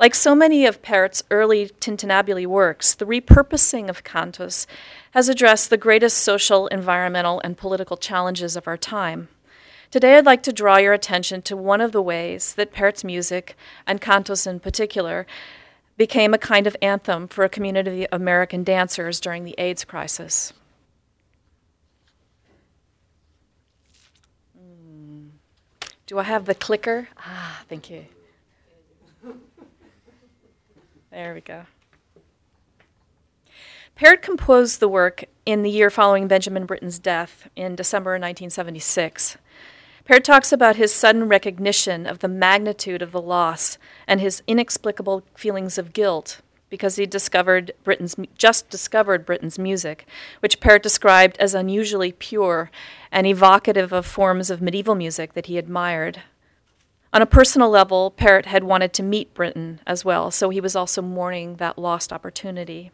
[0.01, 4.65] Like so many of Pärt's early tintinnabuli works, the repurposing of Cantus
[5.11, 9.27] has addressed the greatest social, environmental, and political challenges of our time.
[9.91, 13.55] Today, I'd like to draw your attention to one of the ways that Pärt's music,
[13.85, 15.27] and Cantus in particular,
[15.97, 20.51] became a kind of anthem for a community of American dancers during the AIDS crisis.
[24.59, 25.29] Mm.
[26.07, 27.09] Do I have the clicker?
[27.19, 28.05] Ah, thank you.
[31.12, 31.65] There we go.
[33.95, 39.38] Pärt composed the work in the year following Benjamin Britten's death in December 1976.
[40.06, 45.24] Pärt talks about his sudden recognition of the magnitude of the loss and his inexplicable
[45.36, 50.08] feelings of guilt because he discovered Britten's just discovered Britten's music,
[50.39, 52.71] which Pärt described as unusually pure
[53.12, 56.21] and evocative of forms of medieval music that he admired.
[57.13, 60.78] On a personal level, Pärt had wanted to meet Britten as well, so he was
[60.78, 62.91] also mourning that lost opportunity.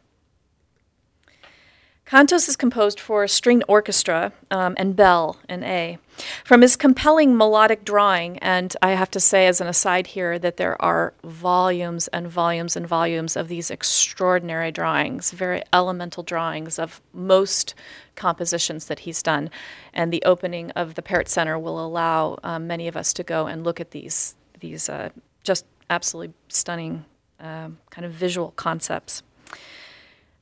[2.08, 5.98] Cantus is composed for a stringed orchestra um, and bell in A.
[6.46, 10.56] From his compelling melodic drawing, and I have to say as an aside here that
[10.56, 17.02] there are volumes and volumes and volumes of these extraordinary drawings, very elemental drawings of
[17.12, 17.76] most
[18.16, 19.50] compositions that he's done.
[19.94, 23.48] And the opening of the Pärt Center will allow um, many of us to go
[23.48, 25.10] and look at these, these uh,
[25.44, 27.04] just absolutely stunning
[27.42, 29.24] um, kind of visual concepts.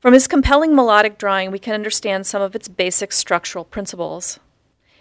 [0.00, 4.38] From his compelling melodic drawing, we can understand some of its basic structural principles.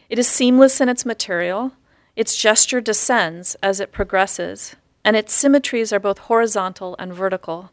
[0.10, 1.74] It is seamless in its material,
[2.16, 7.72] its gesture descends as it progresses, and its symmetries are both horizontal and vertical.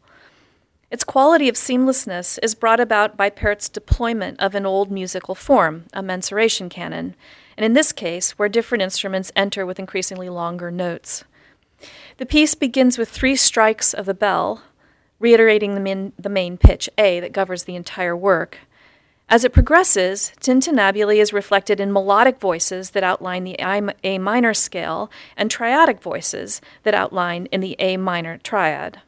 [0.91, 5.85] Its quality of seamlessness is brought about by Pärt's deployment of an old musical form,
[5.93, 7.15] a mensuration canon,
[7.57, 11.23] and in this case, where different instruments enter with increasingly longer notes.
[12.17, 14.61] The piece begins with three strikes of the bell,
[15.23, 18.57] reiterating the, min, the main pitch, A, that governs the entire work.
[19.29, 23.55] As it progresses, tintinnabuli is reflected in melodic voices that outline the
[24.03, 28.99] A minor scale and triadic voices that outline in the A minor triad.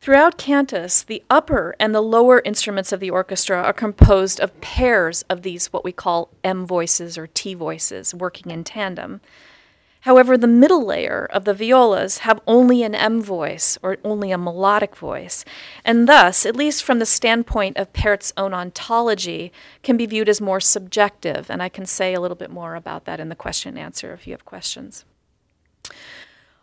[0.00, 5.24] Throughout Cantus, the upper and the lower instruments of the orchestra are composed of pairs
[5.28, 9.20] of these, what we call M voices or T voices, working in tandem.
[10.02, 14.38] However, the middle layer of the violas have only an M voice or only a
[14.38, 15.44] melodic voice,
[15.84, 19.52] and thus, at least from the standpoint of Pärt's own ontology,
[19.82, 23.04] can be viewed as more subjective, and I can say a little bit more about
[23.06, 25.04] that in the question and answer if you have questions.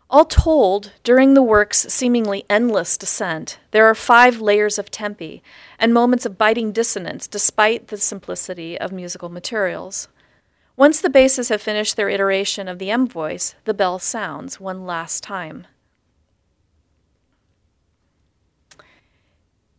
[0.08, 5.42] All told, during the work's seemingly endless descent, there are five layers of tempi
[5.80, 10.06] and moments of biting dissonance despite the simplicity of musical materials.
[10.76, 14.84] Once the basses have finished their iteration of the M voice, the bell sounds one
[14.84, 15.66] last time.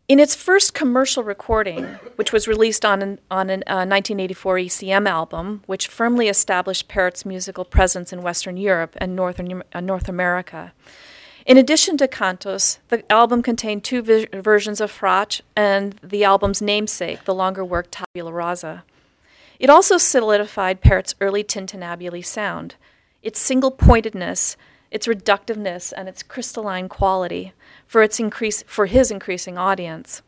[0.08, 1.84] In its first commercial recording,
[2.16, 7.26] which was released on an, on a uh, 1984 ECM album, which firmly established Pärt's
[7.26, 10.74] musical presence in Western Europe and Northern, uh, North America.
[11.46, 17.26] In addition to Cantus, the album contained two versions of Fratres and the album's namesake,
[17.26, 18.84] the longer work Tabula Rasa.
[19.60, 22.76] It also solidified Pärt's early tintinnabuli sound,
[23.24, 24.56] its single pointedness,
[24.92, 27.54] its reductiveness, and its crystalline quality
[27.86, 30.22] for, its increase, for his increasing audience.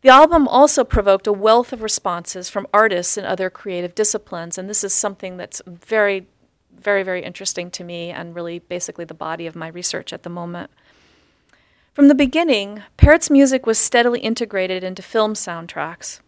[0.00, 4.68] The album also provoked a wealth of responses from artists in other creative disciplines, and
[4.68, 6.26] this is something that's very,
[6.76, 10.30] very, very interesting to me and really basically the body of my research at the
[10.30, 10.70] moment.
[11.94, 16.20] From the beginning, Pärt's music was steadily integrated into film soundtracks.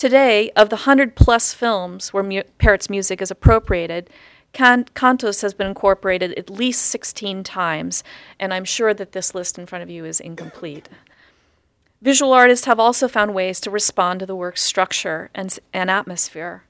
[0.00, 2.40] Today, of the 100 plus films where mu-
[2.88, 4.08] music is appropriated,
[4.54, 8.02] Can- Cantus has been incorporated at least 16 times,
[8.38, 10.88] and I'm sure that this list in front of you is incomplete.
[12.00, 16.62] Visual artists have also found ways to respond to the work's structure and, and atmosphere.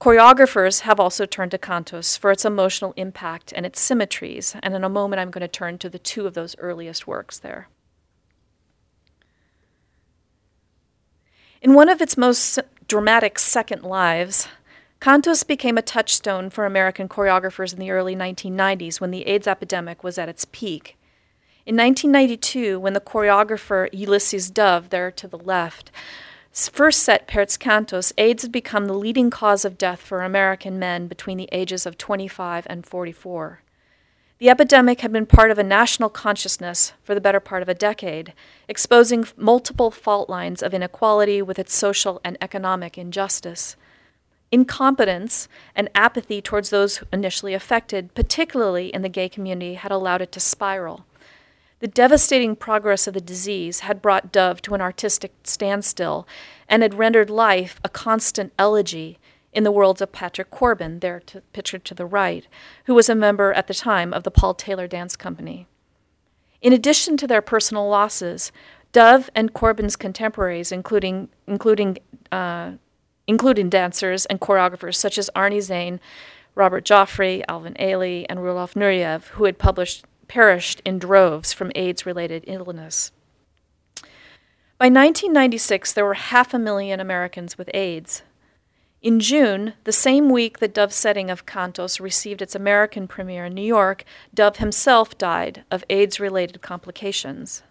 [0.00, 4.84] Choreographers have also turned to Cantus for its emotional impact and its symmetries, and in
[4.84, 7.66] a moment I'm going to turn to the two of those earliest works there.
[11.64, 12.58] In one of its most
[12.88, 14.48] dramatic second lives,
[15.00, 20.04] Cantus became a touchstone for American choreographers in the early 1990s when the AIDS epidemic
[20.04, 20.98] was at its peak.
[21.64, 25.90] In 1992, when the choreographer Ulysses Dove, there to the left,
[26.52, 31.06] first set Pärt's Cantus, AIDS had become the leading cause of death for American men
[31.06, 33.60] between the ages of 25 and 44.
[34.38, 37.74] The epidemic had been part of a national consciousness for the better part of a
[37.74, 38.32] decade,
[38.68, 43.76] exposing multiple fault lines of inequality with its social and economic injustice.
[44.50, 50.32] Incompetence and apathy towards those initially affected, particularly in the gay community, had allowed it
[50.32, 51.06] to spiral.
[51.78, 56.26] The devastating progress of the disease had brought Dove to an artistic standstill
[56.68, 59.18] and had rendered life a constant elegy
[59.54, 62.46] in the worlds of Patrick Corbin, there to, pictured to the right,
[62.86, 65.66] who was a member at the time of the Paul Taylor Dance Company.
[66.60, 68.50] In addition to their personal losses,
[68.92, 71.98] Dove and Corbin's contemporaries, including, including,
[72.32, 72.72] uh,
[73.26, 76.00] including dancers and choreographers such as Arnie Zane,
[76.54, 82.06] Robert Joffrey, Alvin Ailey, and Rudolf Nureyev, who had published, perished in droves from AIDS
[82.06, 83.10] related illness.
[84.78, 88.22] By 1996, there were half a million Americans with AIDS.
[89.04, 93.54] In June, the same week that Dove's setting of Cantus received its American premiere in
[93.54, 94.02] New York,
[94.32, 97.62] Dove himself died of AIDS related complications.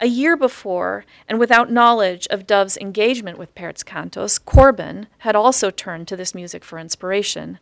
[0.00, 5.70] A year before, and without knowledge of Dove's engagement with Pärt's Cantus, Corbin had also
[5.70, 7.58] turned to this music for inspiration.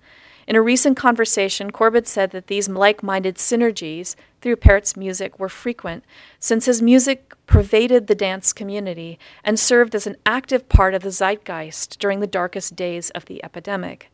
[0.47, 5.49] In a recent conversation, Corbin said that these like minded synergies through Pärt's music were
[5.49, 6.05] frequent,
[6.39, 11.11] since his music pervaded the dance community and served as an active part of the
[11.11, 14.11] zeitgeist during the darkest days of the epidemic.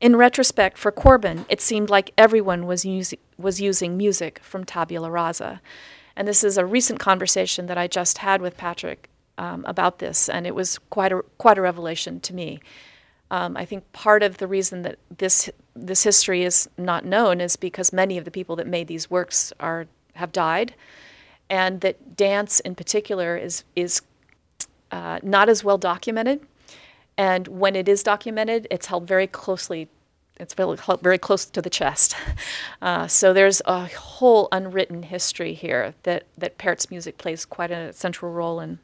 [0.00, 2.86] In retrospect, for Corbin, it seemed like everyone was,
[3.36, 5.60] was using music from Tabula Rasa.
[6.16, 10.28] And this is a recent conversation that I just had with Patrick um, about this,
[10.28, 12.60] and it was quite a, quite a revelation to me.
[13.30, 17.56] Um, I think part of the reason that this this history is not known is
[17.56, 20.74] because many of the people that made these works are have died,
[21.48, 24.02] and that dance in particular is is
[24.90, 26.40] uh, not as well documented.
[27.16, 29.88] And when it is documented, it's held very closely.
[30.38, 32.16] It's very, very close to the chest.
[32.82, 37.92] Uh, so there's a whole unwritten history here that, that Pärt's music plays quite a
[37.92, 38.78] central role in.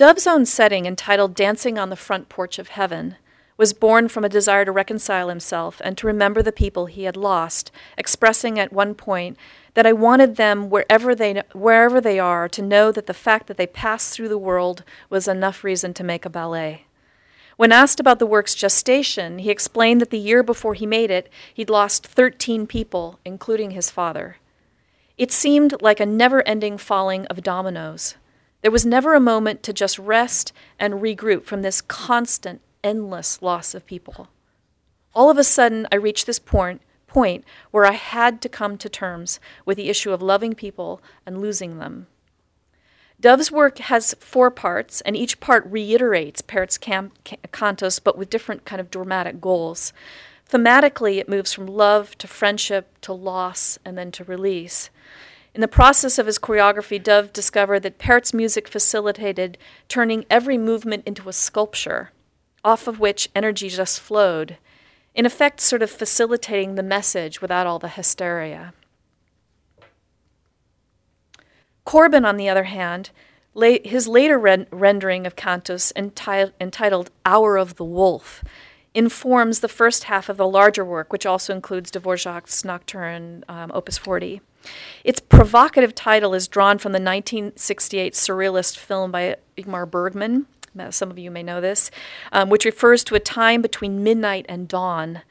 [0.00, 3.16] Dove's own setting, entitled Dancing on the Front Porch of Heaven,
[3.58, 7.18] was born from a desire to reconcile himself and to remember the people he had
[7.18, 9.36] lost, expressing at one point
[9.74, 13.58] that I wanted them, wherever they, wherever they are, to know that the fact that
[13.58, 16.86] they passed through the world was enough reason to make a ballet.
[17.58, 21.28] When asked about the work's gestation, he explained that the year before he made it,
[21.52, 24.38] he'd lost 13 people, including his father.
[25.18, 28.14] It seemed like a never ending falling of dominoes.
[28.62, 33.74] There was never a moment to just rest and regroup from this constant, endless loss
[33.74, 34.28] of people.
[35.14, 38.88] All of a sudden, I reached this point, point where I had to come to
[38.88, 42.06] terms with the issue of loving people and losing them.
[43.20, 47.12] Dove's work has four parts, and each part reiterates Pärt's cam-
[47.52, 49.92] Cantus, but with different kind of dramatic goals.
[50.50, 54.88] Thematically, it moves from love to friendship to loss and then to release.
[55.54, 61.02] In the process of his choreography, Dove discovered that Pärt's music facilitated turning every movement
[61.06, 62.12] into a sculpture,
[62.64, 64.58] off of which energy just flowed.
[65.12, 68.72] in effect, sort of facilitating the message without all the hysteria.
[71.84, 73.10] Corbin, on the other hand,
[73.84, 78.44] his later ren- rendering of Cantus enti- entitled Hour of the Wolf
[78.94, 83.98] informs the first half of the larger work, which also includes Dvorak's Nocturne, um, Opus
[83.98, 84.40] 40.
[85.04, 90.46] Its provocative title is drawn from the 1968 surrealist film by Ingmar Bergman.
[90.90, 91.90] Some of you may know this,
[92.32, 95.22] um, which refers to a time between midnight and dawn.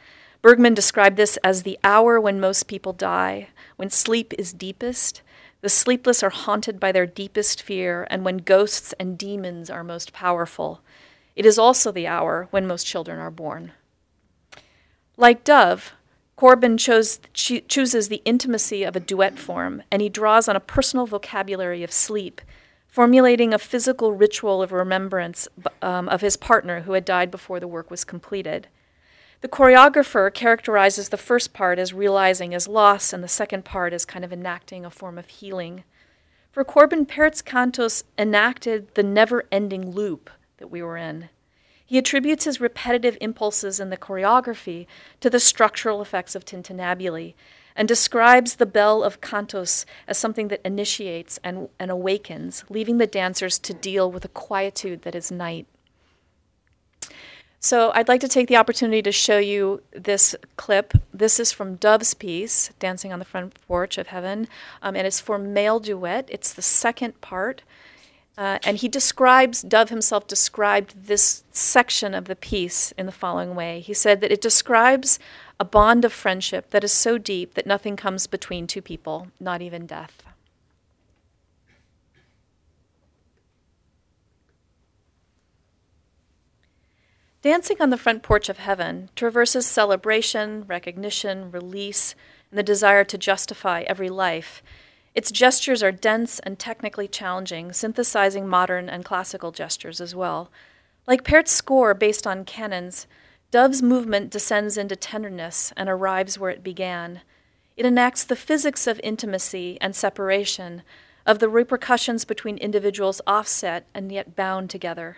[0.41, 5.21] Bergman described this as the hour when most people die, when sleep is deepest,
[5.61, 10.13] the sleepless are haunted by their deepest fear, and when ghosts and demons are most
[10.13, 10.81] powerful.
[11.35, 13.73] It is also the hour when most children are born.
[15.17, 15.93] Like Dove,
[16.39, 20.61] Corbin chose, cho- chooses the intimacy of a duet form, and he draws on a
[20.61, 22.39] personal vocabulary of sleep,
[22.87, 25.49] formulating a physical ritual of remembrance
[25.81, 28.69] um, of his partner who had died before the work was completed.
[29.41, 34.05] The choreographer characterizes the first part as realizing his loss, and the second part as
[34.05, 35.83] kind of enacting a form of healing.
[36.53, 40.29] For Corbin, Pärt's Cantus enacted the never ending loop
[40.59, 41.27] that we were in.
[41.89, 44.85] He attributes his repetitive impulses in the choreography
[45.21, 47.33] to the structural effects of tintinnabuli
[47.75, 53.07] and describes the bell of Cantus as something that initiates and, and awakens, leaving the
[53.07, 55.65] dancers to deal with a quietude that is night.
[57.59, 60.93] So I'd like to take the opportunity to show you this clip.
[61.11, 64.47] This is from Dove's piece, Dancing on the Front Porch of Heaven,
[64.83, 66.29] um, and it's for male duet.
[66.29, 67.63] It's the second part.
[68.39, 73.53] Uh, and he describes, Dove himself described this section of the piece in the following
[73.53, 73.81] way.
[73.81, 75.19] He said that it describes
[75.59, 79.61] a bond of friendship that is so deep that nothing comes between two people, not
[79.61, 80.23] even death.
[87.41, 92.15] Dancing on the Front Porch of Heaven traverses celebration, recognition, release,
[92.51, 94.63] and the desire to justify every life.
[95.15, 100.51] Its gestures are dense and technically challenging, synthesizing modern and classical gestures as well.
[101.07, 103.07] Like Pärt's score based on canons,
[103.51, 107.21] Dove's movement descends into tenderness and arrives where it began.
[107.75, 110.83] It enacts the physics of intimacy and separation,
[111.25, 115.17] of the repercussions between individuals offset and yet bound together.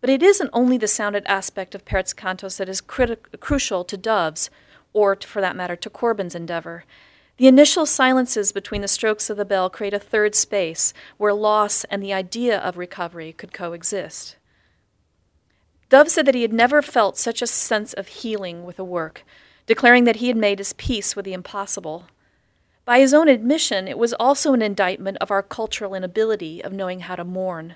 [0.00, 3.96] But it isn't only the sounded aspect of Pärt's Cantus that is criti- crucial to
[3.96, 4.50] Dove's,
[4.92, 6.84] or for that matter, to Corbin's endeavor.
[7.38, 11.84] The initial silences between the strokes of the bell create a third space where loss
[11.84, 14.36] and the idea of recovery could coexist.
[15.90, 19.22] Dove said that he had never felt such a sense of healing with a work,
[19.66, 22.06] declaring that he had made his peace with the impossible.
[22.86, 27.00] By his own admission, it was also an indictment of our cultural inability of knowing
[27.00, 27.74] how to mourn.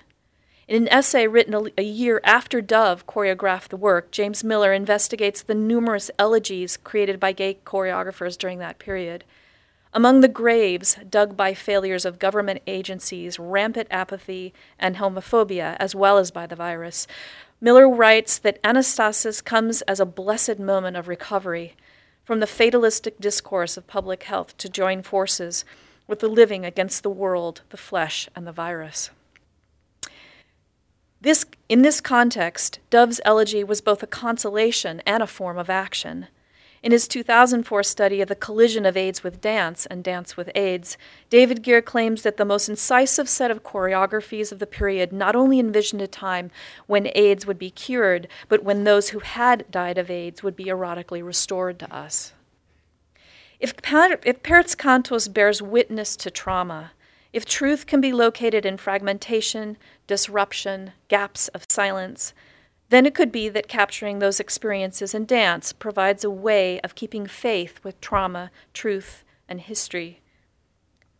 [0.67, 5.53] In an essay written a, year after Dove choreographed the work, James Miller investigates the
[5.53, 9.23] numerous elegies created by gay choreographers during that period.
[9.93, 16.17] Among the graves dug by failures of government agencies, rampant apathy, and homophobia, as well
[16.17, 17.07] as by the virus,
[17.59, 21.75] Miller writes that anastasis comes as a blessed moment of recovery
[22.23, 25.65] from the fatalistic discourse of public health to join forces
[26.07, 29.09] with the living against the world, the flesh, and the virus.
[31.19, 36.27] This, in this context, Dove's elegy was both a consolation and a form of action.
[36.83, 40.97] In his 2004 study of the collision of AIDS with dance and dance with AIDS,
[41.29, 45.59] David Gere claims that the most incisive set of choreographies of the period not only
[45.59, 46.49] envisioned a time
[46.87, 50.65] when AIDS would be cured, but when those who had died of AIDS would be
[50.65, 52.33] erotically restored to us.
[53.59, 53.75] If,
[54.25, 56.93] if Pärt's Cantus bears witness to trauma,
[57.31, 59.77] if truth can be located in fragmentation,
[60.07, 62.33] disruption, gaps of silence,
[62.91, 67.25] then it could be that capturing those experiences in dance provides a way of keeping
[67.25, 70.19] faith with trauma, truth, and history.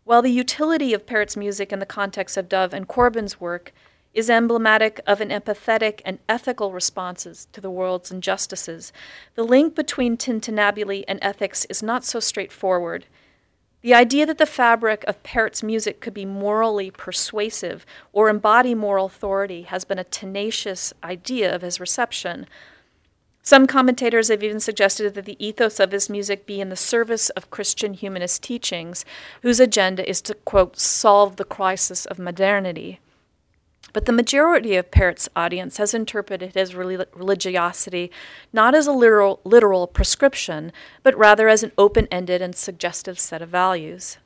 [0.03, 3.71] While the utility of Pärt's music in the context of Dove and Corbin's work
[4.13, 8.91] is emblematic of an empathetic and ethical responses to the world's injustices,
[9.35, 13.05] the link between tintinnabuli and ethics is not so straightforward
[13.81, 19.07] the idea that the fabric of Pärt's music could be morally persuasive or embody moral
[19.07, 22.45] authority has been a tenacious idea of his reception.
[23.41, 27.29] Some commentators have even suggested that the ethos of his music be in the service
[27.31, 29.03] of Christian humanist teachings,
[29.41, 32.99] whose agenda is to, quote, solve the crisis of modernity.
[33.93, 38.09] But the majority of Pärt's audience has interpreted his religiosity
[38.53, 40.71] not as a literal, literal prescription,
[41.03, 44.17] but rather as an open ended and suggestive set of values.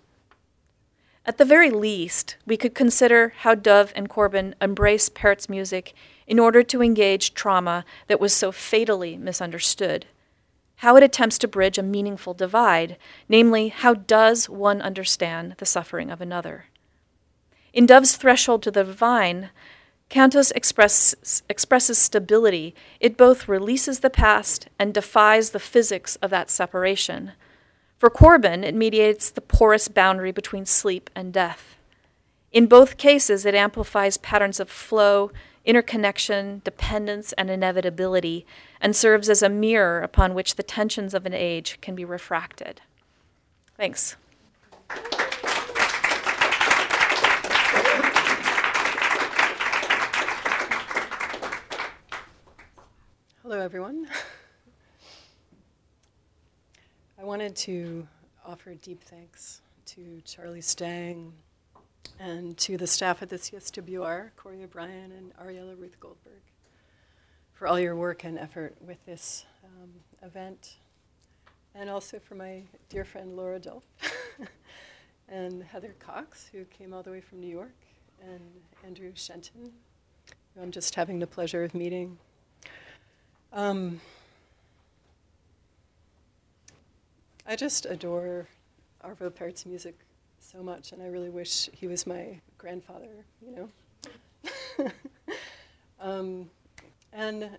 [1.25, 5.95] At the very least, we could consider how Dove and Corbin embraced Pärt's music
[6.27, 10.05] in order to engage trauma that was so fatally misunderstood.
[10.77, 12.97] how it attempts to bridge a meaningful divide,
[13.29, 16.65] namely, how does one understand the suffering of another?
[17.75, 19.49] In Dove's Threshold to the Divine,
[20.07, 22.73] Cantus express, expresses stability.
[23.01, 27.33] It both releases the past and defies the physics of that separation.
[27.97, 31.75] For Corbin, it mediates the porous boundary between sleep and death.
[32.53, 35.31] In both cases, it amplifies patterns of flow,
[35.65, 38.45] interconnection, dependence, and inevitability,
[38.79, 42.79] and serves as a mirror upon which the tensions of an age can be refracted.
[43.75, 44.15] Thanks.
[53.65, 54.07] Everyone.
[57.19, 58.07] I wanted to
[58.45, 61.33] offer deep thanks to Charlie Stang
[62.19, 66.43] and to the staff at the CSWR, Corey O'Brien and Ariella Ruth Goldberg,
[67.53, 69.89] for all your work and effort with this um,
[70.21, 70.75] event,
[71.73, 73.81] and also for my dear friend Laura Dolp
[75.27, 77.73] and Heather Cox, who came all the way from New York,
[78.21, 78.41] and
[78.85, 79.71] Andrew Shenton,
[80.53, 82.19] who I'm just having the pleasure of meeting.
[83.55, 84.01] Um,
[87.47, 88.49] I just adore
[89.01, 89.95] Arvo Pärt's music
[90.41, 93.69] so much, and I really wish he was my grandfather, you
[94.77, 94.91] know.
[96.01, 96.49] um,
[97.13, 97.49] and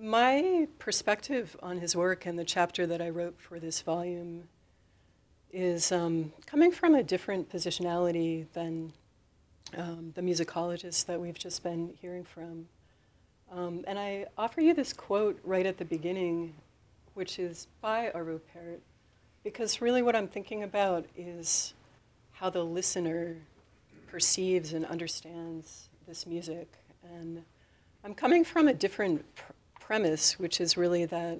[0.00, 4.44] my perspective on his work and the chapter that I wrote for this volume
[5.52, 8.92] is um, coming from a different positionality than
[9.76, 12.68] um, the musicologists that we've just been hearing from.
[13.54, 16.54] Um, and I offer you this quote right at the beginning,
[17.12, 18.80] which is by Arvo Pärt,
[19.44, 21.74] because really what I'm thinking about is
[22.32, 23.36] how the listener
[24.06, 26.66] perceives and understands this music.
[27.14, 27.42] And
[28.02, 31.38] I'm coming from a different pr- premise, which is really that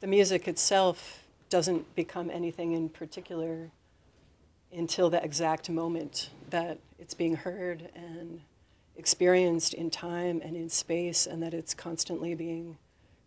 [0.00, 3.70] the music itself doesn't become anything in particular
[4.72, 8.40] until the exact moment that it's being heard and
[8.98, 12.76] experienced in time and in space, and that it's constantly being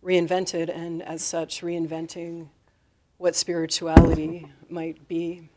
[0.04, 2.48] reinvented, and as such, reinventing
[3.18, 5.48] what spirituality might be.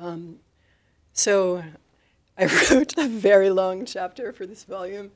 [0.00, 0.38] Um,
[1.12, 1.62] so
[2.38, 5.10] I wrote a very long chapter for this volume,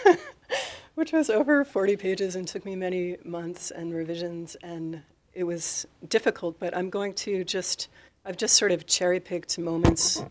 [0.94, 5.86] which was over 40 pages and took me many months and revisions, and it was
[6.08, 7.88] difficult, but I'm going to just,
[8.26, 10.22] I've just sort of cherry picked moments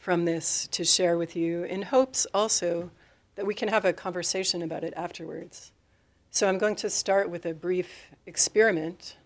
[0.00, 2.90] from this to share with you in hopes also
[3.36, 5.72] that we can have a conversation about it afterwards.
[6.30, 9.16] So I'm going to start with a brief experiment.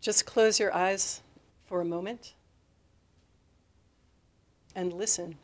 [0.00, 1.22] Just close your eyes
[1.64, 2.34] for a moment
[4.74, 5.36] and listen.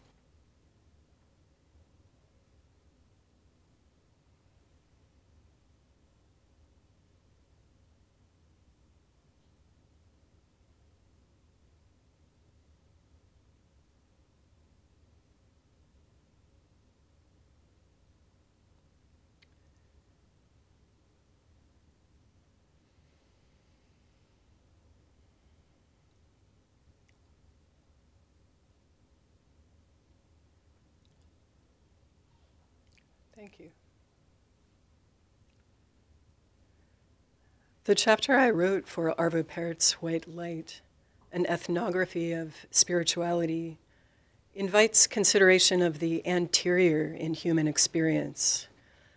[33.40, 33.70] Thank you.
[37.84, 40.82] The chapter I wrote for Arvo Pärt's White Light,
[41.32, 43.78] an ethnography of spirituality,
[44.54, 48.66] invites consideration of the anterior in human experience,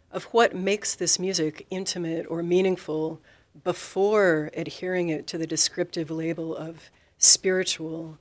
[0.09, 3.19] of what makes this music intimate or meaningful
[3.65, 8.17] before adhering it to the descriptive label of spiritual,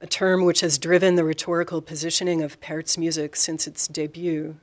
[0.00, 4.60] a term which has driven the rhetorical positioning of Pärt's music since its debut.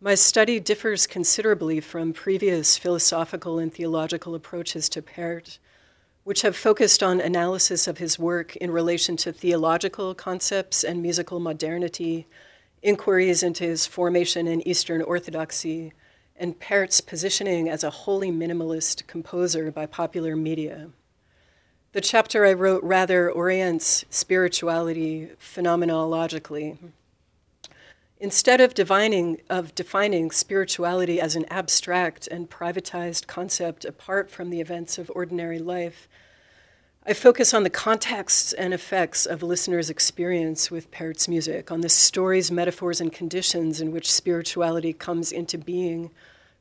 [0.00, 5.58] My study differs considerably from previous philosophical and theological approaches to Pärt,
[6.22, 11.40] which have focused on analysis of his work in relation to theological concepts and musical
[11.40, 12.28] modernity,
[12.80, 15.92] inquiries into his formation in Eastern Orthodoxy,
[16.36, 20.90] and Pärt's positioning as a wholly minimalist composer by popular media.
[21.90, 26.78] The chapter I wrote rather orients spirituality phenomenologically.
[28.20, 34.60] Instead of defining, of defining spirituality as an abstract and privatized concept apart from the
[34.60, 36.08] events of ordinary life,
[37.06, 41.88] I focus on the contexts and effects of listeners' experience with Pärt's music, on the
[41.88, 46.10] stories, metaphors, and conditions in which spirituality comes into being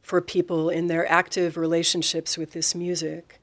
[0.01, 3.41] for people in their active relationships with this music.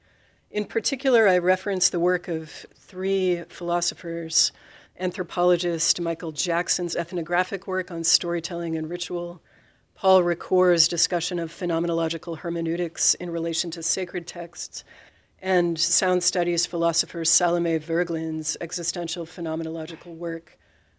[0.49, 4.53] In particular, I reference the work of three philosophers
[4.97, 9.41] anthropologist Michael Jackson's ethnographic work on storytelling and ritual,
[9.93, 14.83] Paul Ricoeur's discussion of phenomenological hermeneutics in relation to sacred texts,
[15.41, 20.57] and sound studies philosopher Salome Voegelin's existential phenomenological work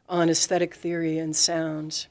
[0.08, 2.06] on aesthetic theory and sound.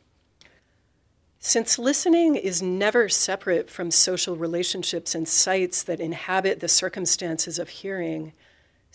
[1.40, 7.70] Since listening is never separate from social relationships and sites that inhabit the circumstances of
[7.70, 8.34] hearing,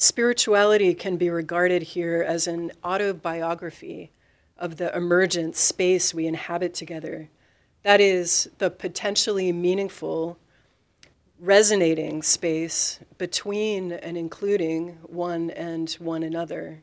[0.01, 4.11] spirituality can be regarded here as an autobiography
[4.57, 7.29] of the emergent space we inhabit together.
[7.83, 10.39] That is, the potentially meaningful,
[11.39, 16.83] resonating space between and including one and one another.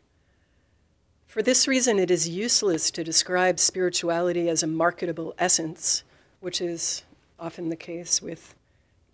[1.26, 6.04] For this reason, it is useless to describe spirituality as a marketable essence,
[6.40, 7.04] which is
[7.40, 8.54] often the case with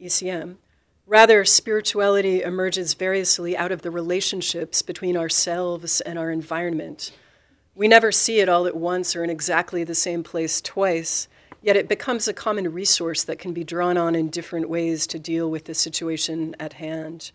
[0.02, 0.58] ECM.
[1.06, 7.12] Rather, spirituality emerges variously out of the relationships between ourselves and our environment.
[7.76, 11.28] We never see it all at once or in exactly the same place twice,
[11.62, 15.20] yet it becomes a common resource that can be drawn on in different ways to
[15.20, 17.32] deal with the situation at hand.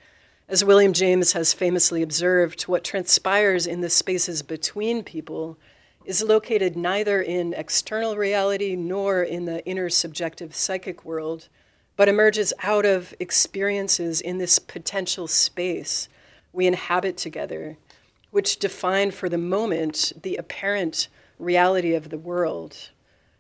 [0.49, 5.59] As William James has famously observed, what transpires in the spaces between people
[6.07, 11.51] is located neither in external reality nor in the inner subjective psychic world,
[11.99, 16.09] but emerges out of experiences in this potential space
[16.51, 17.77] we inhabit together,
[18.31, 22.89] which define for the moment the apparent reality of the world.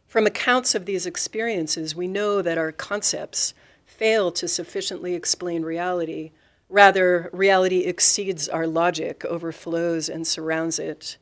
[0.06, 3.54] From accounts of these experiences, we know that our concepts
[3.86, 6.32] fail to sufficiently explain reality
[6.68, 11.16] Rather, reality exceeds our logic, overflows, and surrounds it.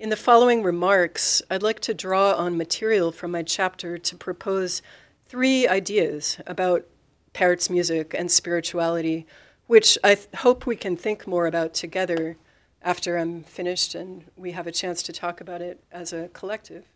[0.00, 4.82] In the following remarks, I'd like to draw on material from my chapter to propose
[5.28, 6.86] three ideas about
[7.34, 9.26] Pärt's music and spirituality,
[9.66, 12.36] which I th- hope we can think more about together
[12.82, 16.86] after I'm finished and we have a chance to talk about it as a collective.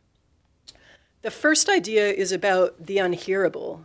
[1.21, 3.85] The first idea is about the unhearable,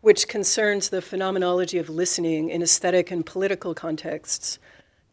[0.00, 4.58] which concerns the phenomenology of listening in aesthetic and political contexts.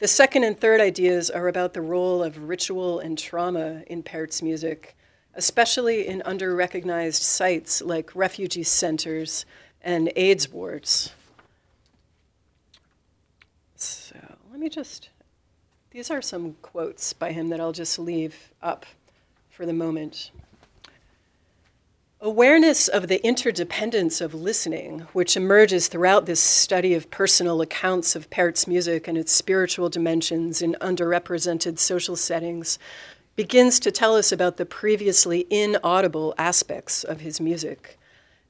[0.00, 4.42] The second and third ideas are about the role of ritual and trauma in Pärt's
[4.42, 4.96] music,
[5.34, 9.44] especially in under recognized sites like refugee centers
[9.82, 11.12] and AIDS wards.
[13.76, 14.16] So
[14.50, 15.10] let me just,
[15.90, 18.86] these are some quotes by him that I'll just leave up
[19.50, 20.30] for the moment.
[22.20, 28.30] Awareness of the interdependence of listening, which emerges throughout this study of personal accounts of
[28.30, 32.78] Pärt's music and its spiritual dimensions in underrepresented social settings,
[33.36, 37.98] begins to tell us about the previously inaudible aspects of his music.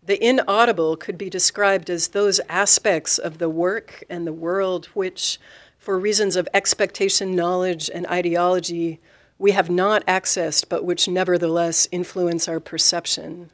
[0.03, 5.39] The inaudible could be described as those aspects of the work and the world which,
[5.78, 9.01] for reasons of expectation, knowledge, and ideology,
[9.39, 13.51] we have not accessed, but which nevertheless influence our perception.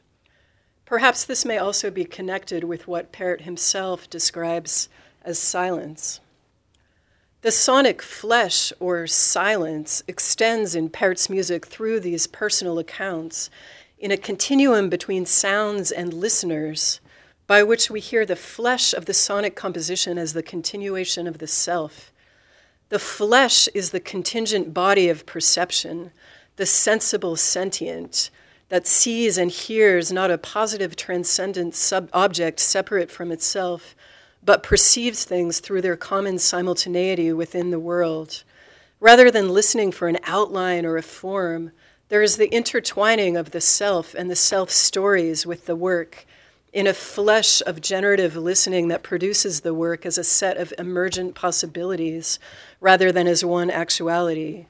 [0.84, 4.88] Perhaps this may also be connected with what Pärt himself describes
[5.22, 6.20] as silence.
[7.42, 13.48] The sonic flesh or silence extends in Pärt's music through these personal accounts
[13.98, 17.00] in a continuum between sounds and listeners,
[17.46, 21.46] by which we hear the flesh of the sonic composition as the continuation of the
[21.46, 22.12] self.
[22.90, 26.10] The flesh is the contingent body of perception,
[26.56, 28.28] the sensible sentient,
[28.68, 33.96] that sees and hears not a positive transcendent sub- object separate from itself,
[34.42, 38.42] but perceives things through their common simultaneity within the world.
[38.98, 41.72] Rather than listening for an outline or a form,
[42.08, 46.26] there is the intertwining of the self and the self stories with the work
[46.72, 51.34] in a flesh of generative listening that produces the work as a set of emergent
[51.34, 52.38] possibilities
[52.80, 54.66] rather than as one actuality.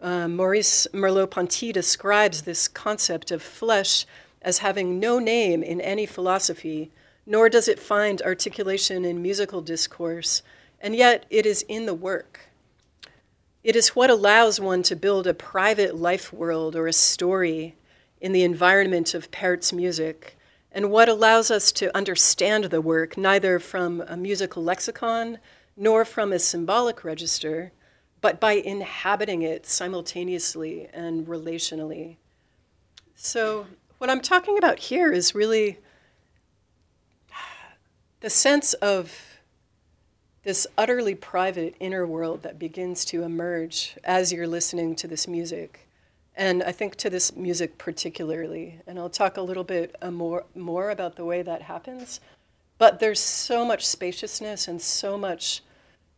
[0.00, 4.06] Uh, Maurice Merleau-Ponty describes this concept of flesh
[4.42, 6.90] as having no name in any philosophy,
[7.30, 10.42] nor does it find articulation in musical discourse,
[10.80, 12.40] and yet it is in the work.
[13.62, 17.76] It is what allows one to build a private life world or a story
[18.20, 20.36] in the environment of Pärt's music,
[20.72, 25.38] and what allows us to understand the work neither from a musical lexicon
[25.76, 27.70] nor from a symbolic register,
[28.20, 32.16] but by inhabiting it simultaneously and relationally.
[33.14, 33.68] So,
[33.98, 35.78] what I'm talking about here is really
[38.20, 39.40] the sense of
[40.42, 45.86] this utterly private inner world that begins to emerge as you're listening to this music.
[46.34, 48.80] And I think to this music particularly.
[48.86, 52.20] And I'll talk a little bit uh, more, more about the way that happens.
[52.78, 55.62] But there's so much spaciousness and so much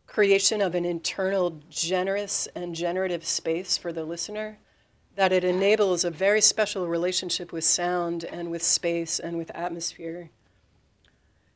[0.07, 4.59] creation of an internal, generous and generative space for the listener
[5.15, 10.29] that it enables a very special relationship with sound and with space and with atmosphere.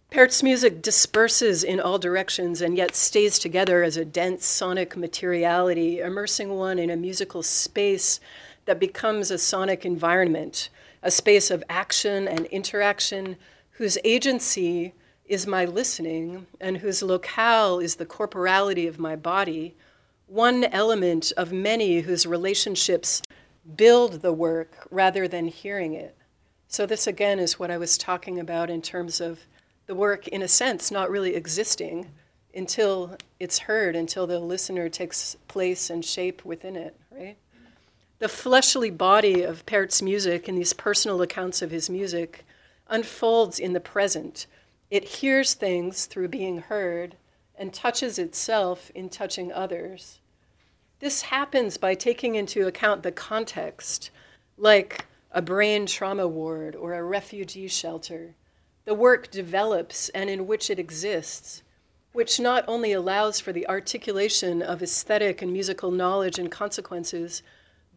[0.10, 6.00] Pärt's music disperses in all directions and yet stays together as a dense sonic materiality,
[6.00, 8.22] immersing one in a musical space
[8.66, 10.70] that becomes a sonic environment,
[11.04, 13.36] a space of action and interaction
[13.72, 14.94] whose agency
[15.26, 19.76] is my listening and whose locale is the corporality of my body,
[20.28, 23.22] one element of many whose relationships
[23.76, 26.16] build the work rather than hearing it.
[26.70, 29.42] So, this again is what I was talking about in terms of
[29.88, 32.08] the work, in a sense, not really existing
[32.54, 37.38] until it's heard, until the listener takes place and shape within it, right?
[38.20, 42.46] The fleshly body of Pärt's music and these personal accounts of his music
[42.88, 44.48] unfolds in the present.
[44.90, 47.16] It hears things through being heard
[47.56, 50.20] and touches itself in touching others.
[51.00, 54.10] This happens by taking into account the context,
[54.58, 58.34] like a brain trauma ward or a refugee shelter.
[58.88, 61.62] The work develops and in which it exists,
[62.14, 67.44] which not only allows for the articulation of aesthetic and musical knowledge and consequences,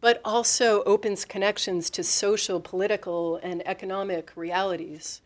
[0.01, 5.21] but also opens connections to social, political, and economic realities.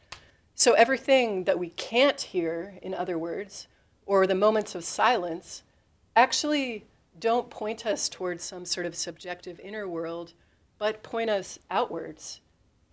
[0.53, 3.67] So, everything that we can't hear, in other words,
[4.05, 5.63] or the moments of silence,
[6.15, 6.85] actually
[7.19, 10.33] don't point us towards some sort of subjective inner world,
[10.77, 12.39] but point us outwards.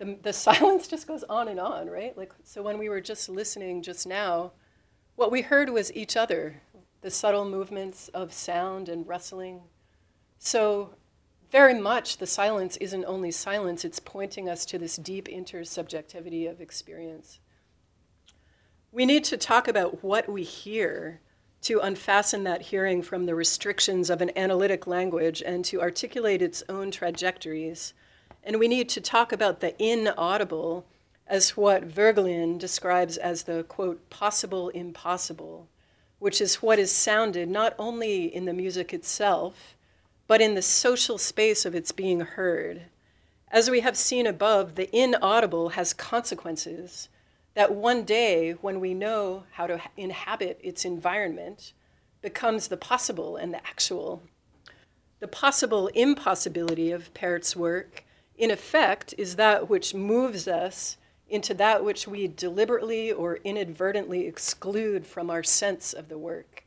[0.02, 2.16] The, the silence just goes on and on, right?
[2.18, 4.52] Like, so when we were just listening just now,
[5.14, 6.60] what we heard was each other,
[7.02, 9.60] the subtle movements of sound and rustling.
[10.38, 10.96] So,
[11.52, 16.60] very much the silence isn't only silence, it's pointing us to this deep intersubjectivity of
[16.60, 17.38] experience.
[18.90, 21.20] We need to talk about what we hear
[21.62, 26.64] to unfasten that hearing from the restrictions of an analytic language and to articulate its
[26.68, 27.94] own trajectories.
[28.44, 30.84] And we need to talk about the inaudible
[31.26, 35.68] as what Voegelin describes as the quote, possible impossible,
[36.18, 39.76] which is what is sounded not only in the music itself,
[40.26, 42.82] but in the social space of its being heard.
[43.50, 47.08] As we have seen above, the inaudible has consequences
[47.54, 51.72] that one day, when we know how to inhabit its environment,
[52.22, 54.22] becomes the possible and the actual.
[55.20, 58.04] The possible impossibility of Pärt's work,
[58.36, 60.96] in effect, is that which moves us
[61.28, 66.64] into that which we deliberately or inadvertently exclude from our sense of the work,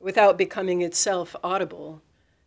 [0.00, 2.00] without becoming itself audible,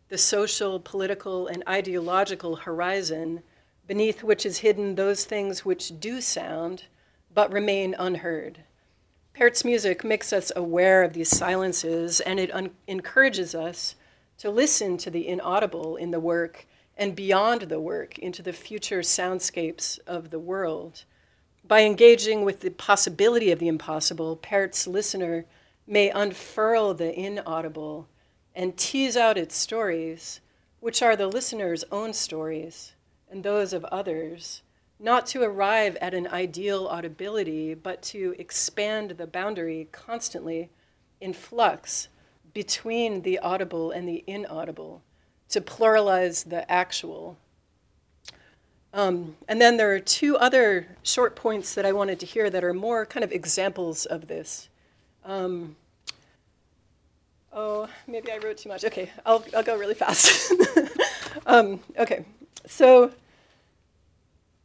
[0.08, 3.42] the social, political, and ideological horizon
[3.86, 6.84] beneath which is hidden those things which do sound
[7.32, 8.64] but remain unheard.
[9.36, 13.94] Pärt's music makes us aware of these silences and it un- encourages us
[14.38, 16.66] to listen to the inaudible in the work
[17.00, 21.04] and beyond the work into the future soundscapes of the world.
[21.66, 25.46] By engaging with the possibility of the impossible, Pärt's listener
[25.86, 28.06] may unfurl the inaudible
[28.54, 30.40] and tease out its stories,
[30.80, 32.92] which are the listener's own stories
[33.30, 34.60] and those of others
[34.98, 40.68] not to arrive at an ideal audibility, but to expand the boundary constantly
[41.18, 42.08] in flux
[42.52, 45.02] between the audible and the inaudible,
[45.50, 47.36] to pluralize the actual.
[48.92, 52.64] Um, and then there are two other short points that I wanted to hear that
[52.64, 54.68] are more kind of examples of this.
[55.24, 55.76] Um,
[57.52, 58.84] oh, maybe I wrote too much.
[58.84, 60.52] Okay, I'll, I'll go really fast.
[61.46, 62.24] um, okay,
[62.66, 63.12] so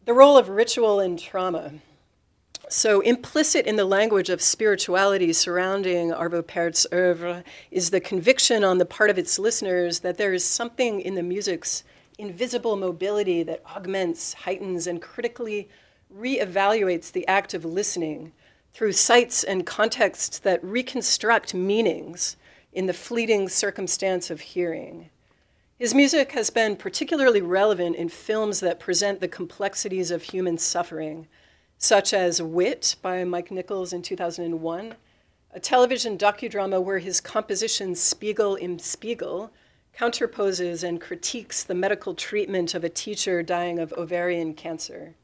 [0.06, 1.74] the role of ritual in trauma.
[2.70, 8.80] So, implicit in the language of spirituality surrounding Arvo Pärt's oeuvre is the conviction on
[8.80, 11.84] the part of its listeners that there is something in the music's
[12.18, 15.70] invisible mobility that augments, heightens, and critically
[16.13, 18.32] reevaluates the act of listening
[18.74, 22.36] through sites and contexts that reconstruct meanings
[22.74, 25.09] in the fleeting circumstance of hearing.
[25.78, 31.28] His music has been particularly relevant in films that present the complexities of human suffering,
[31.78, 34.95] such as Wit by Mike Nichols in 2001,
[35.51, 39.51] a television docudrama where his composition Spiegel im Spiegel
[39.97, 45.15] counterposes and critiques the medical treatment of a teacher dying of ovarian cancer.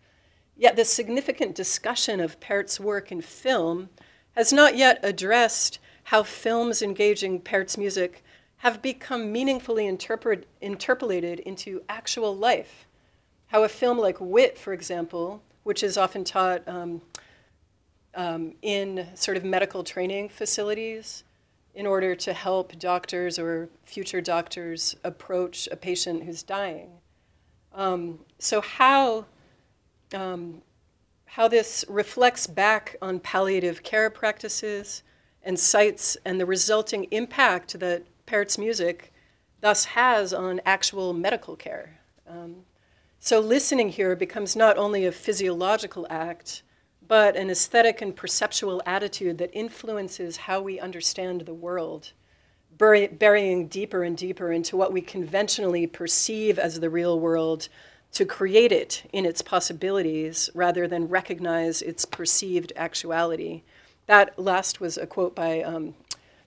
[0.55, 3.89] Yet the significant discussion of Pärt's work in film
[4.35, 8.23] has not yet addressed how films engaging Pärt's music
[8.57, 12.87] have become meaningfully interpret, interpolated into actual life.
[13.47, 17.01] How a film like Wit, for example, which is often taught um,
[18.15, 21.23] um, in sort of medical training facilities
[21.73, 26.89] in order to help doctors or future doctors approach a patient who's dying.
[27.73, 29.25] Um, so how
[30.13, 30.61] um,
[31.25, 35.01] how this reflects back on palliative care practices
[35.43, 39.13] and sites and the resulting impact that Pärt's music
[39.61, 41.99] thus has on actual medical care.
[42.27, 42.65] Um,
[43.23, 46.63] so listening here becomes not only a physiological act,
[47.07, 52.13] but an aesthetic and perceptual attitude that influences how we understand the world,
[52.75, 57.69] bury, burying deeper and deeper into what we conventionally perceive as the real world
[58.13, 63.61] to create it in its possibilities rather than recognize its perceived actuality.
[64.07, 65.93] That last was a quote by um,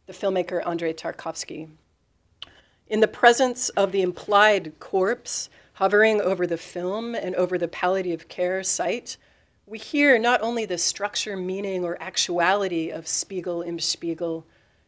[0.06, 1.68] the filmmaker Andrei Tarkovsky.
[2.88, 8.28] In the presence of the implied corpse hovering over the film and over the palliative
[8.28, 9.16] care site,
[9.66, 14.46] we hear not only the structure, meaning, or actuality of Spiegel im Spiegel,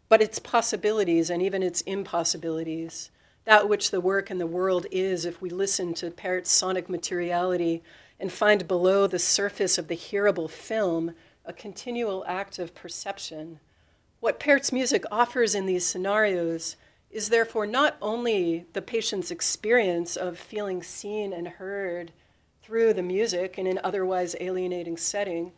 [0.09, 3.11] but its possibilities and even its impossibilities
[3.47, 7.83] that which the work and the world is if we listen to Pärt's sonic materiality
[8.19, 11.15] and find below the surface of the hearable film
[11.45, 13.61] a continual act of perception.
[14.19, 16.75] What Pärt's music offers in these scenarios
[17.17, 22.13] is therefore not only the patient's experience of feeling seen and heard
[22.63, 25.51] through the music in an otherwise alienating setting,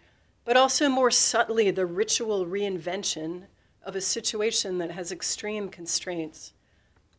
[0.44, 3.42] but also more subtly the ritual reinvention
[3.82, 6.52] of a situation that has extreme constraints.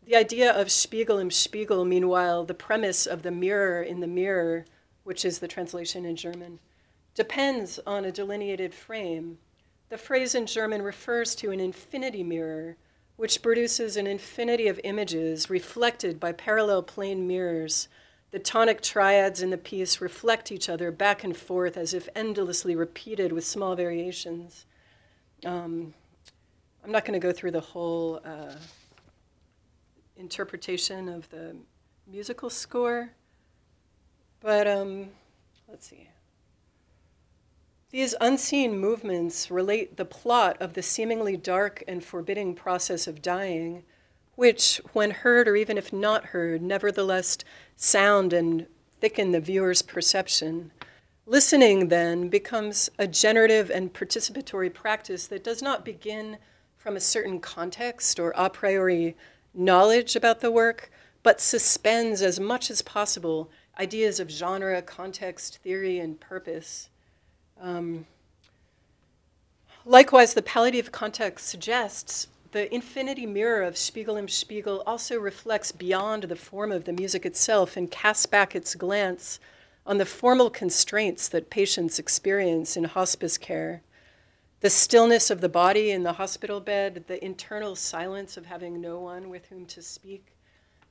[0.05, 4.63] The idea of Spiegel im Spiegel, meanwhile, the premise of the mirror in the mirror,
[5.03, 6.59] which is the translation in German,
[7.13, 9.37] depends on a delineated frame.
[9.89, 12.77] The phrase in German refers to an infinity mirror,
[13.19, 17.87] which produces an infinity of images reflected by parallel plane mirrors.
[18.31, 22.75] The tonic triads in the piece reflect each other back and forth as if endlessly
[22.75, 24.65] repeated with small variations.
[25.45, 25.93] Um,
[26.83, 28.21] I'm not going to go through the whole.
[28.25, 28.55] Uh,
[30.19, 31.55] interpretation of the
[32.05, 33.09] musical score.
[34.41, 35.09] But um,
[35.67, 36.09] let's see.
[37.91, 43.83] These unseen movements relate the plot of the seemingly dark and forbidding process of dying,
[44.35, 47.39] which, when heard or even if not heard, nevertheless
[47.75, 48.67] sound and
[48.99, 50.69] thicken the viewer's perception.
[51.25, 56.37] Listening, then, becomes a generative and participatory practice that does not begin
[56.77, 59.17] from a certain context or a priori
[59.51, 60.91] knowledge about the work,
[61.23, 66.89] but suspends as much as possible ideas of genre, context, theory, and purpose.
[67.59, 68.05] Um,
[69.85, 76.23] likewise, the palliative context suggests the infinity mirror of Spiegel im Spiegel also reflects beyond
[76.23, 79.39] the form of the music itself and casts back its glance
[79.85, 83.81] on the formal constraints that patients experience in hospice care
[84.61, 88.99] the stillness of the body in the hospital bed, the internal silence of having no
[88.99, 90.33] one with whom to speak,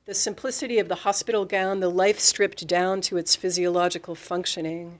[0.05, 4.99] the simplicity of the hospital gown, the life stripped down to its physiological functioning.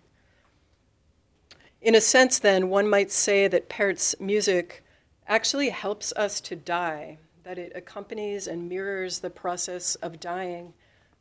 [1.81, 4.83] In a sense, then, one might say that Pärt's music
[5.27, 10.73] actually helps us to die, that it accompanies and mirrors the process of dying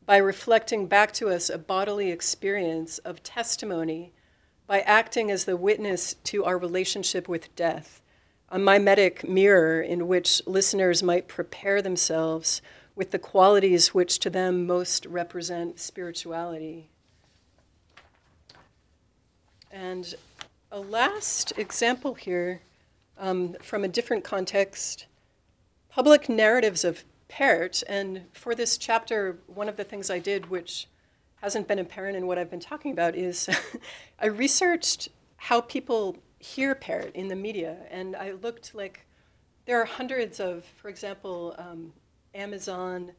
[0.05, 4.11] by reflecting back to us a bodily experience of testimony
[4.67, 8.01] by acting as the witness to our relationship with death,
[8.49, 12.61] a mimetic mirror in which listeners might prepare themselves
[12.95, 16.89] with the qualities which to them most represent spirituality.
[19.71, 20.15] And
[20.71, 22.61] a last example here
[23.17, 25.05] um, from a different context
[25.89, 27.83] public narratives of Pärt.
[27.87, 30.87] And for this chapter, one of the things I did, which
[31.41, 33.49] hasn't been apparent in what I've been talking about is
[34.19, 39.05] I researched how people hear Pärt in the media, and I looked like
[39.65, 41.93] there are hundreds of, for example, um,
[42.33, 43.11] Amazon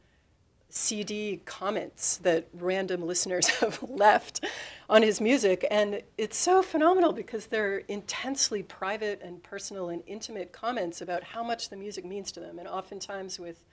[0.73, 4.43] CD comments that random listeners have left
[4.89, 10.51] on his music, and it's so phenomenal because they're intensely private and personal and intimate
[10.51, 13.63] comments about how much the music means to them, and oftentimes with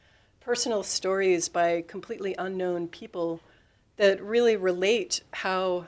[0.41, 3.41] personal stories by completely unknown people
[3.97, 5.87] that really relate how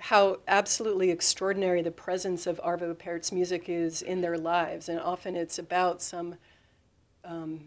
[0.00, 5.36] how absolutely extraordinary the presence of Arvo Pärt's music is in their lives, and often
[5.36, 6.36] it's about some
[7.22, 7.60] um,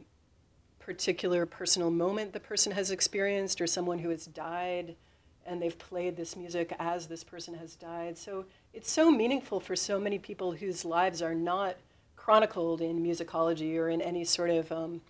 [0.86, 4.95] particular personal moment the person has experienced, or someone who has died,
[5.45, 8.17] and they've played this music as this person has died.
[8.17, 11.77] So it's so meaningful for so many people whose lives are not
[12.15, 15.01] chronicled in musicology or in any sort of um,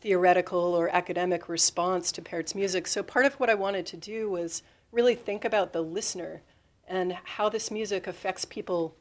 [0.00, 2.86] theoretical or academic response to Pärt's music.
[2.86, 4.62] So part of what I wanted to do was
[4.92, 6.42] really think about the listener
[6.86, 8.94] and how this music affects people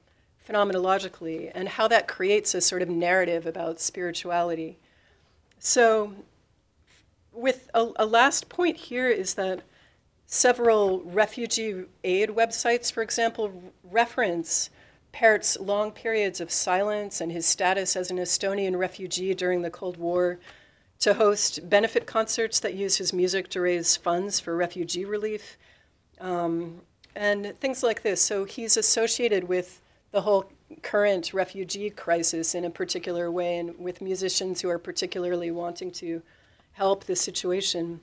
[0.47, 4.77] phenomenologically and how that creates a sort of narrative about spirituality.
[5.65, 6.13] So
[7.33, 9.63] with a, a last point here is that
[10.27, 14.69] several refugee aid websites, for example, reference
[15.11, 19.97] Pärt's long periods of silence and his status as an Estonian refugee during the Cold
[19.97, 20.37] War
[20.99, 25.57] to host benefit concerts that use his music to raise funds for refugee relief,
[26.21, 26.81] um,
[27.15, 28.21] and things like this.
[28.21, 30.51] So he's associated with the whole
[30.81, 36.21] current refugee crisis in a particular way and with musicians who are particularly wanting to
[36.73, 37.99] help the situation.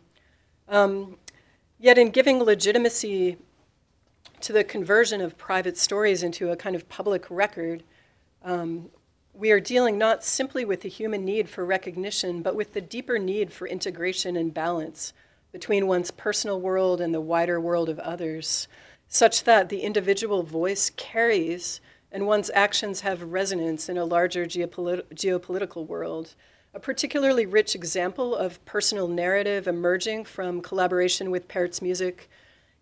[0.68, 1.16] Um,
[1.78, 3.36] yet, in giving legitimacy
[4.40, 7.82] to the conversion of private stories into a kind of public record,
[8.42, 8.90] um,
[9.34, 13.18] we are dealing not simply with the human need for recognition, but with the deeper
[13.18, 15.12] need for integration and balance
[15.52, 18.68] between one's personal world and the wider world of others,
[19.08, 21.80] such that the individual voice carries
[22.12, 26.34] and one's actions have resonance in a larger geopolit- geopolitical world.
[26.74, 32.30] A particularly rich example of personal narrative emerging from collaboration with Pärt's Music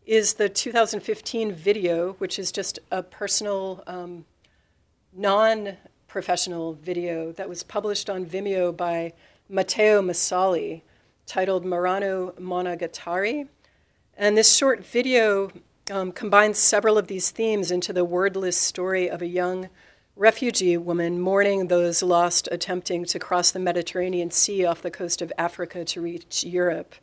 [0.05, 4.24] is the 2015 video, which is just a personal, um,
[5.12, 5.76] non
[6.09, 9.12] professional video that was published on Vimeo by
[9.49, 10.83] Matteo Masali,
[11.26, 13.47] titled Murano Monogatari.
[14.16, 15.51] And this short video
[15.91, 19.68] um, combines several of these themes into the wordless story of a young
[20.16, 25.32] refugee woman mourning those lost attempting to cross the Mediterranean Sea off the coast of
[25.38, 26.95] Africa to reach Europe.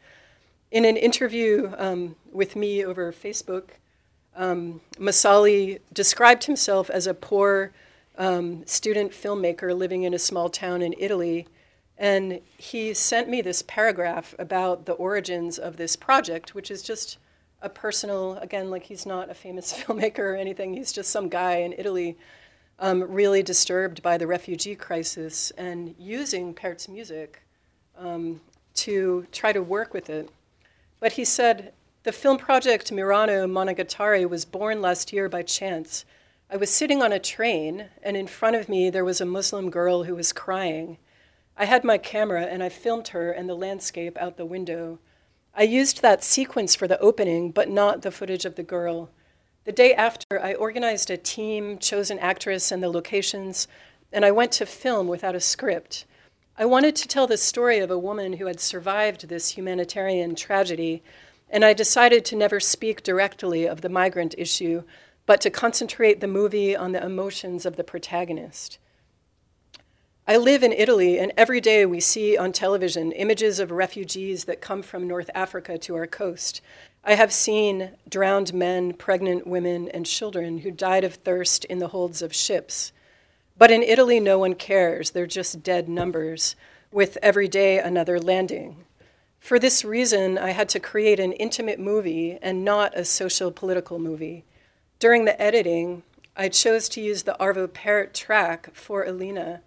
[0.70, 3.70] In an interview um, with me over Facebook,
[4.36, 7.72] um, Masali described himself as a poor
[8.18, 11.48] um, student filmmaker living in a small town in Italy.
[11.98, 17.18] And he sent me this paragraph about the origins of this project, which is just
[17.62, 21.58] a personal, again, like he's not a famous filmmaker or anything, he's just some guy
[21.58, 22.18] in Italy
[22.80, 27.42] um, really disturbed by the refugee crisis and using Pärt's music
[27.98, 28.42] um,
[28.76, 30.30] to try to work with it.
[31.00, 36.06] But he said, the film project Mirano Monogatari was born last year by chance.
[36.50, 39.70] I was sitting on a train, and in front of me there was a Muslim
[39.70, 40.98] girl who was crying.
[41.58, 45.00] I had my camera and I filmed her and the landscape out the window.
[45.60, 49.10] I used that sequence for the opening, but not the footage of the girl.
[49.66, 53.68] The day after, I organized a team, chose an actress and the locations,
[54.14, 56.06] and I went to film without a script.
[56.60, 61.02] I wanted to tell the story of a woman who had survived this humanitarian tragedy,
[61.50, 64.84] and I decided to never speak directly of the migrant issue,
[65.26, 68.78] but to concentrate the movie on the emotions of the protagonist.
[70.30, 74.60] I live in Italy, and every day we see on television images of refugees that
[74.60, 76.60] come from North Africa to our coast.
[77.02, 81.88] I have seen drowned men, pregnant women, and children who died of thirst in the
[81.88, 82.92] holds of ships.
[83.58, 85.12] But in Italy, no one cares.
[85.12, 86.58] They're just dead numbers,
[86.92, 88.84] with every day another landing.
[89.40, 93.98] For this reason, I had to create an intimate movie and not a social political
[93.98, 94.44] movie.
[95.00, 96.04] During the editing,
[96.36, 99.62] I chose to use the Arvo Pärt track for Alina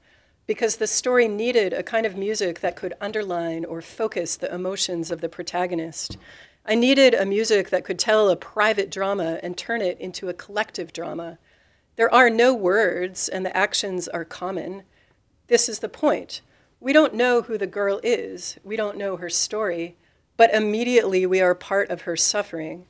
[0.50, 5.12] because the story needed a kind of music that could underline or focus the emotions
[5.12, 6.16] of the protagonist.
[6.66, 10.34] I needed a music that could tell a private drama and turn it into a
[10.34, 11.38] collective drama
[11.94, 14.82] there are no words, and the actions are common.
[15.46, 16.40] This is the point.
[16.80, 19.94] We don't know who the girl is, we don't know her story,
[20.36, 22.86] but immediately we are part of her suffering.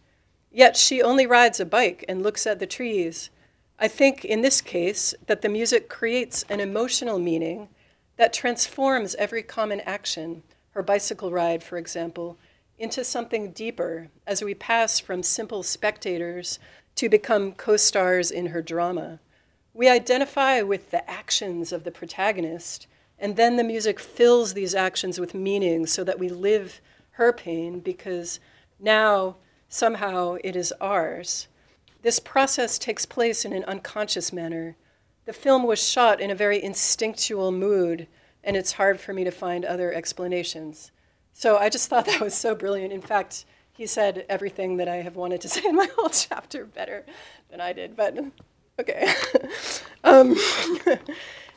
[0.50, 3.28] Yet she only rides a bike and looks at the trees.
[3.82, 7.68] I think in this case that the music creates an emotional meaning
[8.18, 12.36] that transforms every common action, her bicycle ride, for example,
[12.78, 16.58] into something deeper as we pass from simple spectators
[16.96, 19.18] to become co stars in her drama.
[19.72, 22.86] We identify with the actions of the protagonist,
[23.18, 26.82] and then the music fills these actions with meaning so that we live
[27.12, 28.40] her pain because
[28.78, 29.36] now
[29.70, 31.48] somehow it is ours.
[32.02, 34.76] This process takes place in an unconscious manner.
[35.26, 38.06] The film was shot in a very instinctual mood,
[38.42, 40.92] and it's hard for me to find other explanations.
[41.32, 42.92] So I just thought that was so brilliant.
[42.92, 46.64] In fact, he said everything that I have wanted to say in my whole chapter
[46.64, 47.04] better
[47.50, 48.18] than I did, but
[48.78, 49.12] okay.
[50.04, 50.36] um,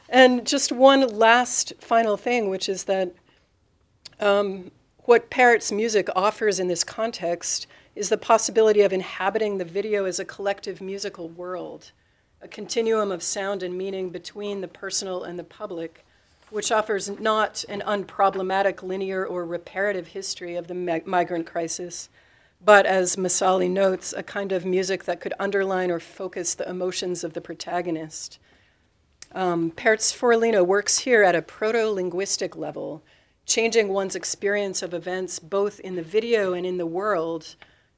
[0.10, 3.14] and just one last final thing, which is that
[4.20, 10.06] um, what Pärt's music offers in this context is the possibility of inhabiting the video
[10.06, 11.92] as a collective musical world,
[12.42, 16.06] a continuum of sound and meaning between the personal and the public
[16.54, 22.10] which offers not an unproblematic linear or reparative history of the migrant crisis,
[22.64, 27.24] but as Masali notes, a kind of music that could underline or focus the emotions
[27.24, 28.38] of the protagonist.
[29.34, 33.02] Um, Pärt's Forlino works here at a proto linguistic level,
[33.48, 37.56] changing one's experience of events both in the video and in the world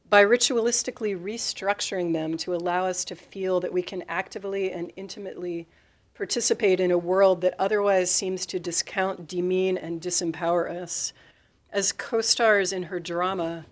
[0.10, 5.68] by ritualistically restructuring them to allow us to feel that we can actively and intimately
[6.14, 11.12] participate in a world that otherwise seems to discount, demean, and disempower us.
[11.72, 13.66] As co stars in her drama,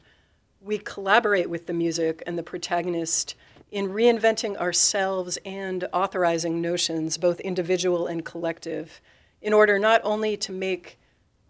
[0.60, 3.36] we collaborate with the music and the protagonist
[3.72, 9.02] in reinventing ourselves and authorizing notions, both individual and collective,
[9.42, 11.00] in order not only to make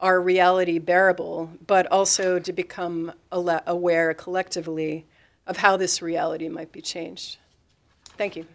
[0.04, 5.06] our reality bearable, but also to become aware collectively
[5.48, 7.38] of how this reality might be changed.
[8.18, 8.46] Thank you.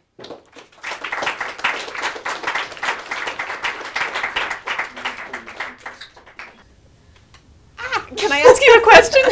[8.16, 9.22] Can I ask you a question?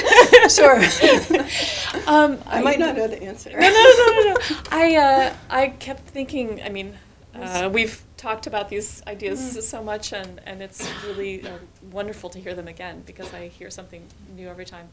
[0.48, 0.76] sure.
[2.06, 3.50] um, I, I, might not know the answer.
[3.50, 4.36] No, no, no, no, no.
[4.70, 6.62] I uh, I kept thinking.
[6.62, 6.96] I mean,
[7.34, 9.62] uh, we've talked about these ideas mm.
[9.62, 11.58] so much, and, and it's really uh,
[11.90, 14.02] wonderful to hear them again because I hear something
[14.34, 14.88] new every time.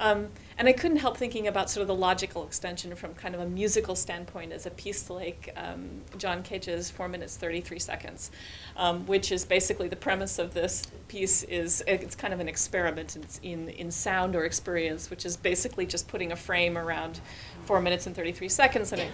[0.00, 0.28] Um,
[0.58, 3.46] and I couldn't help thinking about sort of the logical extension from kind of a
[3.46, 8.30] musical standpoint as a piece like um, John Cage's Four Minutes, 33 Seconds,
[8.76, 13.16] um, which is basically the premise of this piece is it's kind of an experiment
[13.16, 17.20] in, in, in sound or experience, which is basically just putting a frame around
[17.64, 19.10] four minutes and 33 seconds and it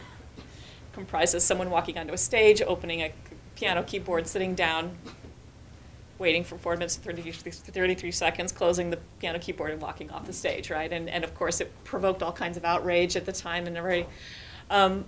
[0.92, 3.12] comprises someone walking onto a stage, opening a
[3.56, 4.96] piano keyboard, sitting down,
[6.18, 10.26] waiting for four minutes and 33, 33 seconds, closing the piano keyboard and walking off
[10.26, 10.92] the stage, right?
[10.92, 14.06] And, and of course, it provoked all kinds of outrage at the time and everybody.
[14.70, 15.04] Um,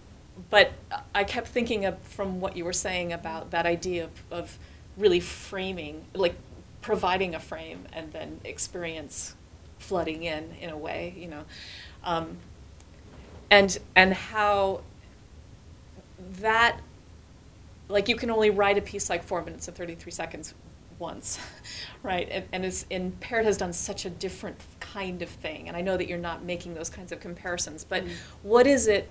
[0.51, 0.73] but
[1.15, 4.59] I kept thinking of from what you were saying about that idea of, of
[4.97, 6.35] really framing, like
[6.83, 9.35] providing a frame and then experience
[9.79, 11.45] flooding in in a way, you know,
[12.05, 12.37] um,
[13.51, 14.81] and and how
[16.41, 16.81] that
[17.89, 20.55] like you can only write a piece like four minutes and 33 seconds
[20.99, 21.39] once,
[22.03, 22.29] right?
[22.31, 25.69] And, and, it's, and Pärt has done such a different kind of thing.
[25.69, 28.11] And I know that you're not making those kinds of comparisons, but mm.
[28.43, 29.11] what is it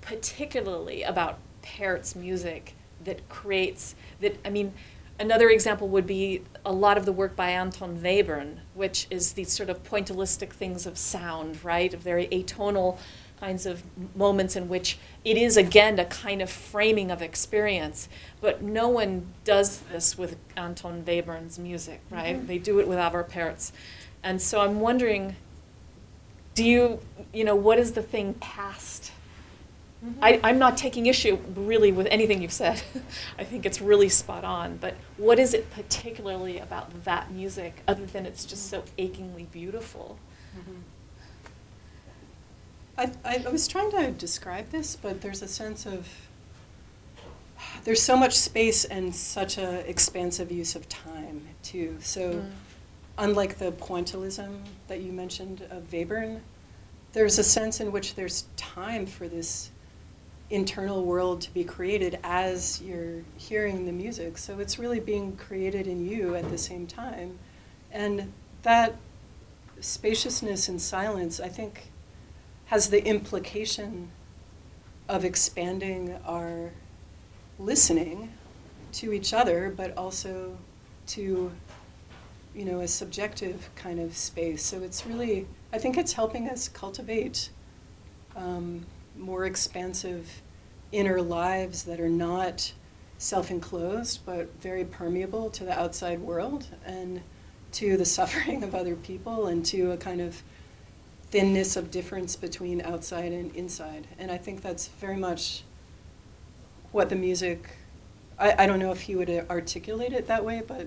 [0.00, 2.74] particularly about Pärt's music
[3.04, 4.72] that creates, that, I mean,
[5.18, 9.52] another example would be a lot of the work by Anton Webern, which is these
[9.52, 11.92] sort of pointillistic things of sound, right?
[11.94, 12.98] Of very atonal
[13.44, 13.82] kinds of
[14.16, 18.08] moments in which it is again a kind of framing of experience.
[18.40, 22.36] But no one does this with anton webern's music right?
[22.36, 22.46] Mm-hmm.
[22.46, 23.72] they do it with Arvo Pärt's
[24.22, 25.36] and so i'm wondering
[26.54, 27.00] do you
[27.32, 29.12] you know what is the thing past?
[30.04, 30.24] Mm-hmm.
[30.24, 32.82] I, i'm not taking issue really with anything you've said.
[33.38, 34.76] I think it's really spot on.
[34.84, 40.18] But what is it particularly about that music other than it's just so achingly beautiful?
[40.56, 40.80] Mm-hmm.
[42.96, 46.08] I, I was trying to describe this, but there's a sense of
[47.84, 51.96] there's so much space and such an expansive use of time too.
[52.00, 52.50] So, mm.
[53.18, 56.40] unlike the pointillism that you mentioned of Webern,
[57.12, 59.70] there's a sense in which there's time for this
[60.50, 64.38] internal world to be created as you're hearing the music.
[64.38, 67.38] So it's really being created in you at the same time,
[67.90, 68.96] and that
[69.80, 71.88] spaciousness and silence, I think
[72.74, 74.10] has the implication
[75.08, 76.72] of expanding our
[77.56, 78.32] listening
[78.90, 80.58] to each other, but also
[81.06, 81.52] to,
[82.52, 84.60] you know, a subjective kind of space.
[84.64, 87.48] So it's really, I think it's helping us cultivate
[88.34, 88.84] um,
[89.16, 90.42] more expansive
[90.90, 92.72] inner lives that are not
[93.18, 97.22] self enclosed, but very permeable to the outside world and
[97.70, 100.42] to the suffering of other people and to a kind of
[101.34, 104.06] thinness of difference between outside and inside.
[104.20, 105.64] And I think that's very much
[106.92, 107.70] what the music,
[108.38, 110.86] I, I don't know if he would articulate it that way, but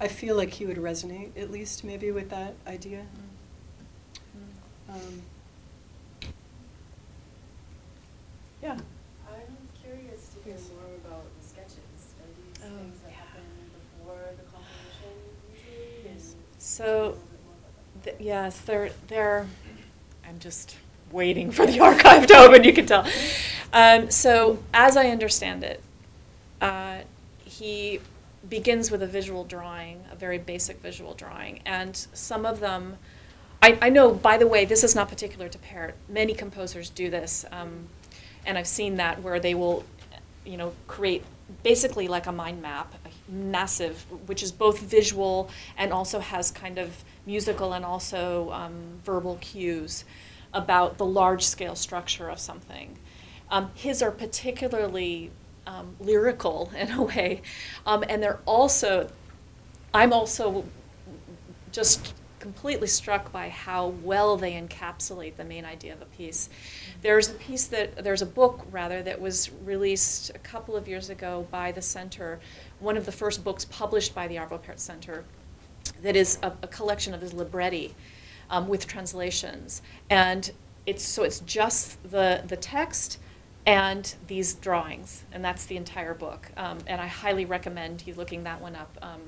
[0.00, 3.04] I feel like he would resonate at least maybe with that idea.
[4.88, 5.22] Um,
[8.62, 8.78] yeah.
[9.30, 11.76] I'm curious to hear more about the sketches.
[11.76, 13.16] Are these oh, things that yeah.
[13.16, 13.42] happen
[13.98, 15.12] before the composition
[15.52, 16.14] usually?
[16.14, 16.36] Yes.
[16.56, 17.18] So
[18.04, 19.46] th- yes, they're they're.
[20.26, 20.76] I'm just
[21.10, 22.64] waiting for the archive to open.
[22.64, 23.06] You can tell.
[23.72, 25.82] Um, so as I understand it,
[26.60, 26.98] uh,
[27.44, 28.00] he
[28.48, 32.98] begins with a visual drawing, a very basic visual drawing, and some of them.
[33.64, 35.94] I, I know, by the way, this is not particular to Pärt.
[36.08, 37.86] Many composers do this, um,
[38.44, 39.84] and I've seen that where they will,
[40.44, 41.22] you know, create
[41.62, 46.78] basically like a mind map, a massive, which is both visual and also has kind
[46.78, 50.04] of musical and also um, verbal cues
[50.52, 52.98] about the large scale structure of something.
[53.50, 55.30] Um, his are particularly
[55.66, 57.42] um, lyrical in a way,
[57.86, 59.10] um, and they're also,
[59.94, 60.64] I'm also
[61.70, 66.50] just completely struck by how well they encapsulate the main idea of a piece.
[67.00, 71.08] There's a piece that, there's a book, rather, that was released a couple of years
[71.08, 72.40] ago by the center,
[72.80, 75.24] one of the first books published by the Arvo Pärt Center,
[76.02, 77.94] that is a, a collection of his libretti
[78.50, 79.82] um, with translations.
[80.10, 80.50] And
[80.86, 83.18] it's, so it's just the, the text
[83.64, 86.50] and these drawings, and that's the entire book.
[86.56, 88.98] Um, and I highly recommend you looking that one up.
[89.00, 89.20] Um,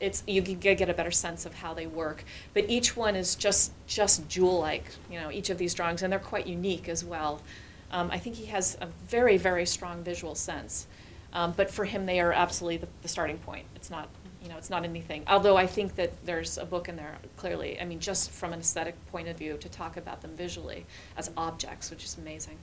[0.00, 2.22] it's you can get a better sense of how they work.
[2.54, 6.20] But each one is just just jewel-like, you know, each of these drawings, and they're
[6.20, 7.42] quite unique as well.
[7.90, 10.86] Um, I think he has a very very strong visual sense.
[11.32, 13.66] Um, but for him, they are absolutely the, the starting point.
[13.74, 14.08] It's not,
[14.42, 15.24] you know, it's not anything.
[15.26, 17.80] Although I think that there's a book in there clearly.
[17.80, 20.86] I mean, just from an aesthetic point of view, to talk about them visually
[21.16, 22.56] as objects, which is amazing.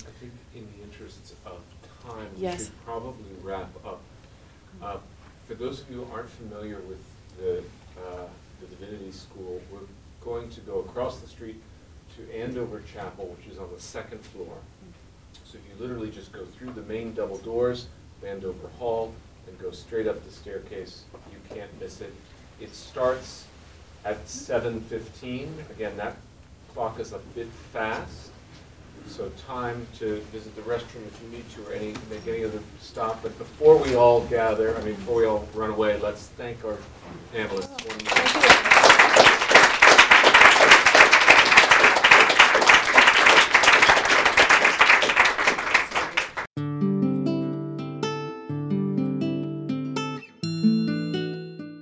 [0.00, 1.60] I think in the interests of
[2.06, 4.00] time, we should probably wrap up.
[4.82, 4.98] Uh,
[5.48, 7.02] For those of you who aren't familiar with
[7.38, 7.58] the,
[8.00, 8.26] uh,
[8.60, 9.80] the Divinity School, we're
[10.20, 11.60] going to go across the street
[12.16, 14.56] to Andover Chapel, which is on the second floor.
[15.44, 17.86] So if you literally just go through the main double doors,
[18.24, 19.14] Andover Hall,
[19.46, 21.04] and go straight up the staircase.
[21.30, 22.12] You can't miss it.
[22.60, 23.44] It starts
[24.04, 25.54] at seven fifteen.
[25.70, 26.16] Again, that
[26.74, 28.30] clock is a bit fast.
[29.08, 32.60] So time to visit the restroom if you need to, or any, make any other
[32.80, 33.22] stop.
[33.22, 36.76] But before we all gather, I mean, before we all run away, let's thank our
[37.32, 38.75] panelists.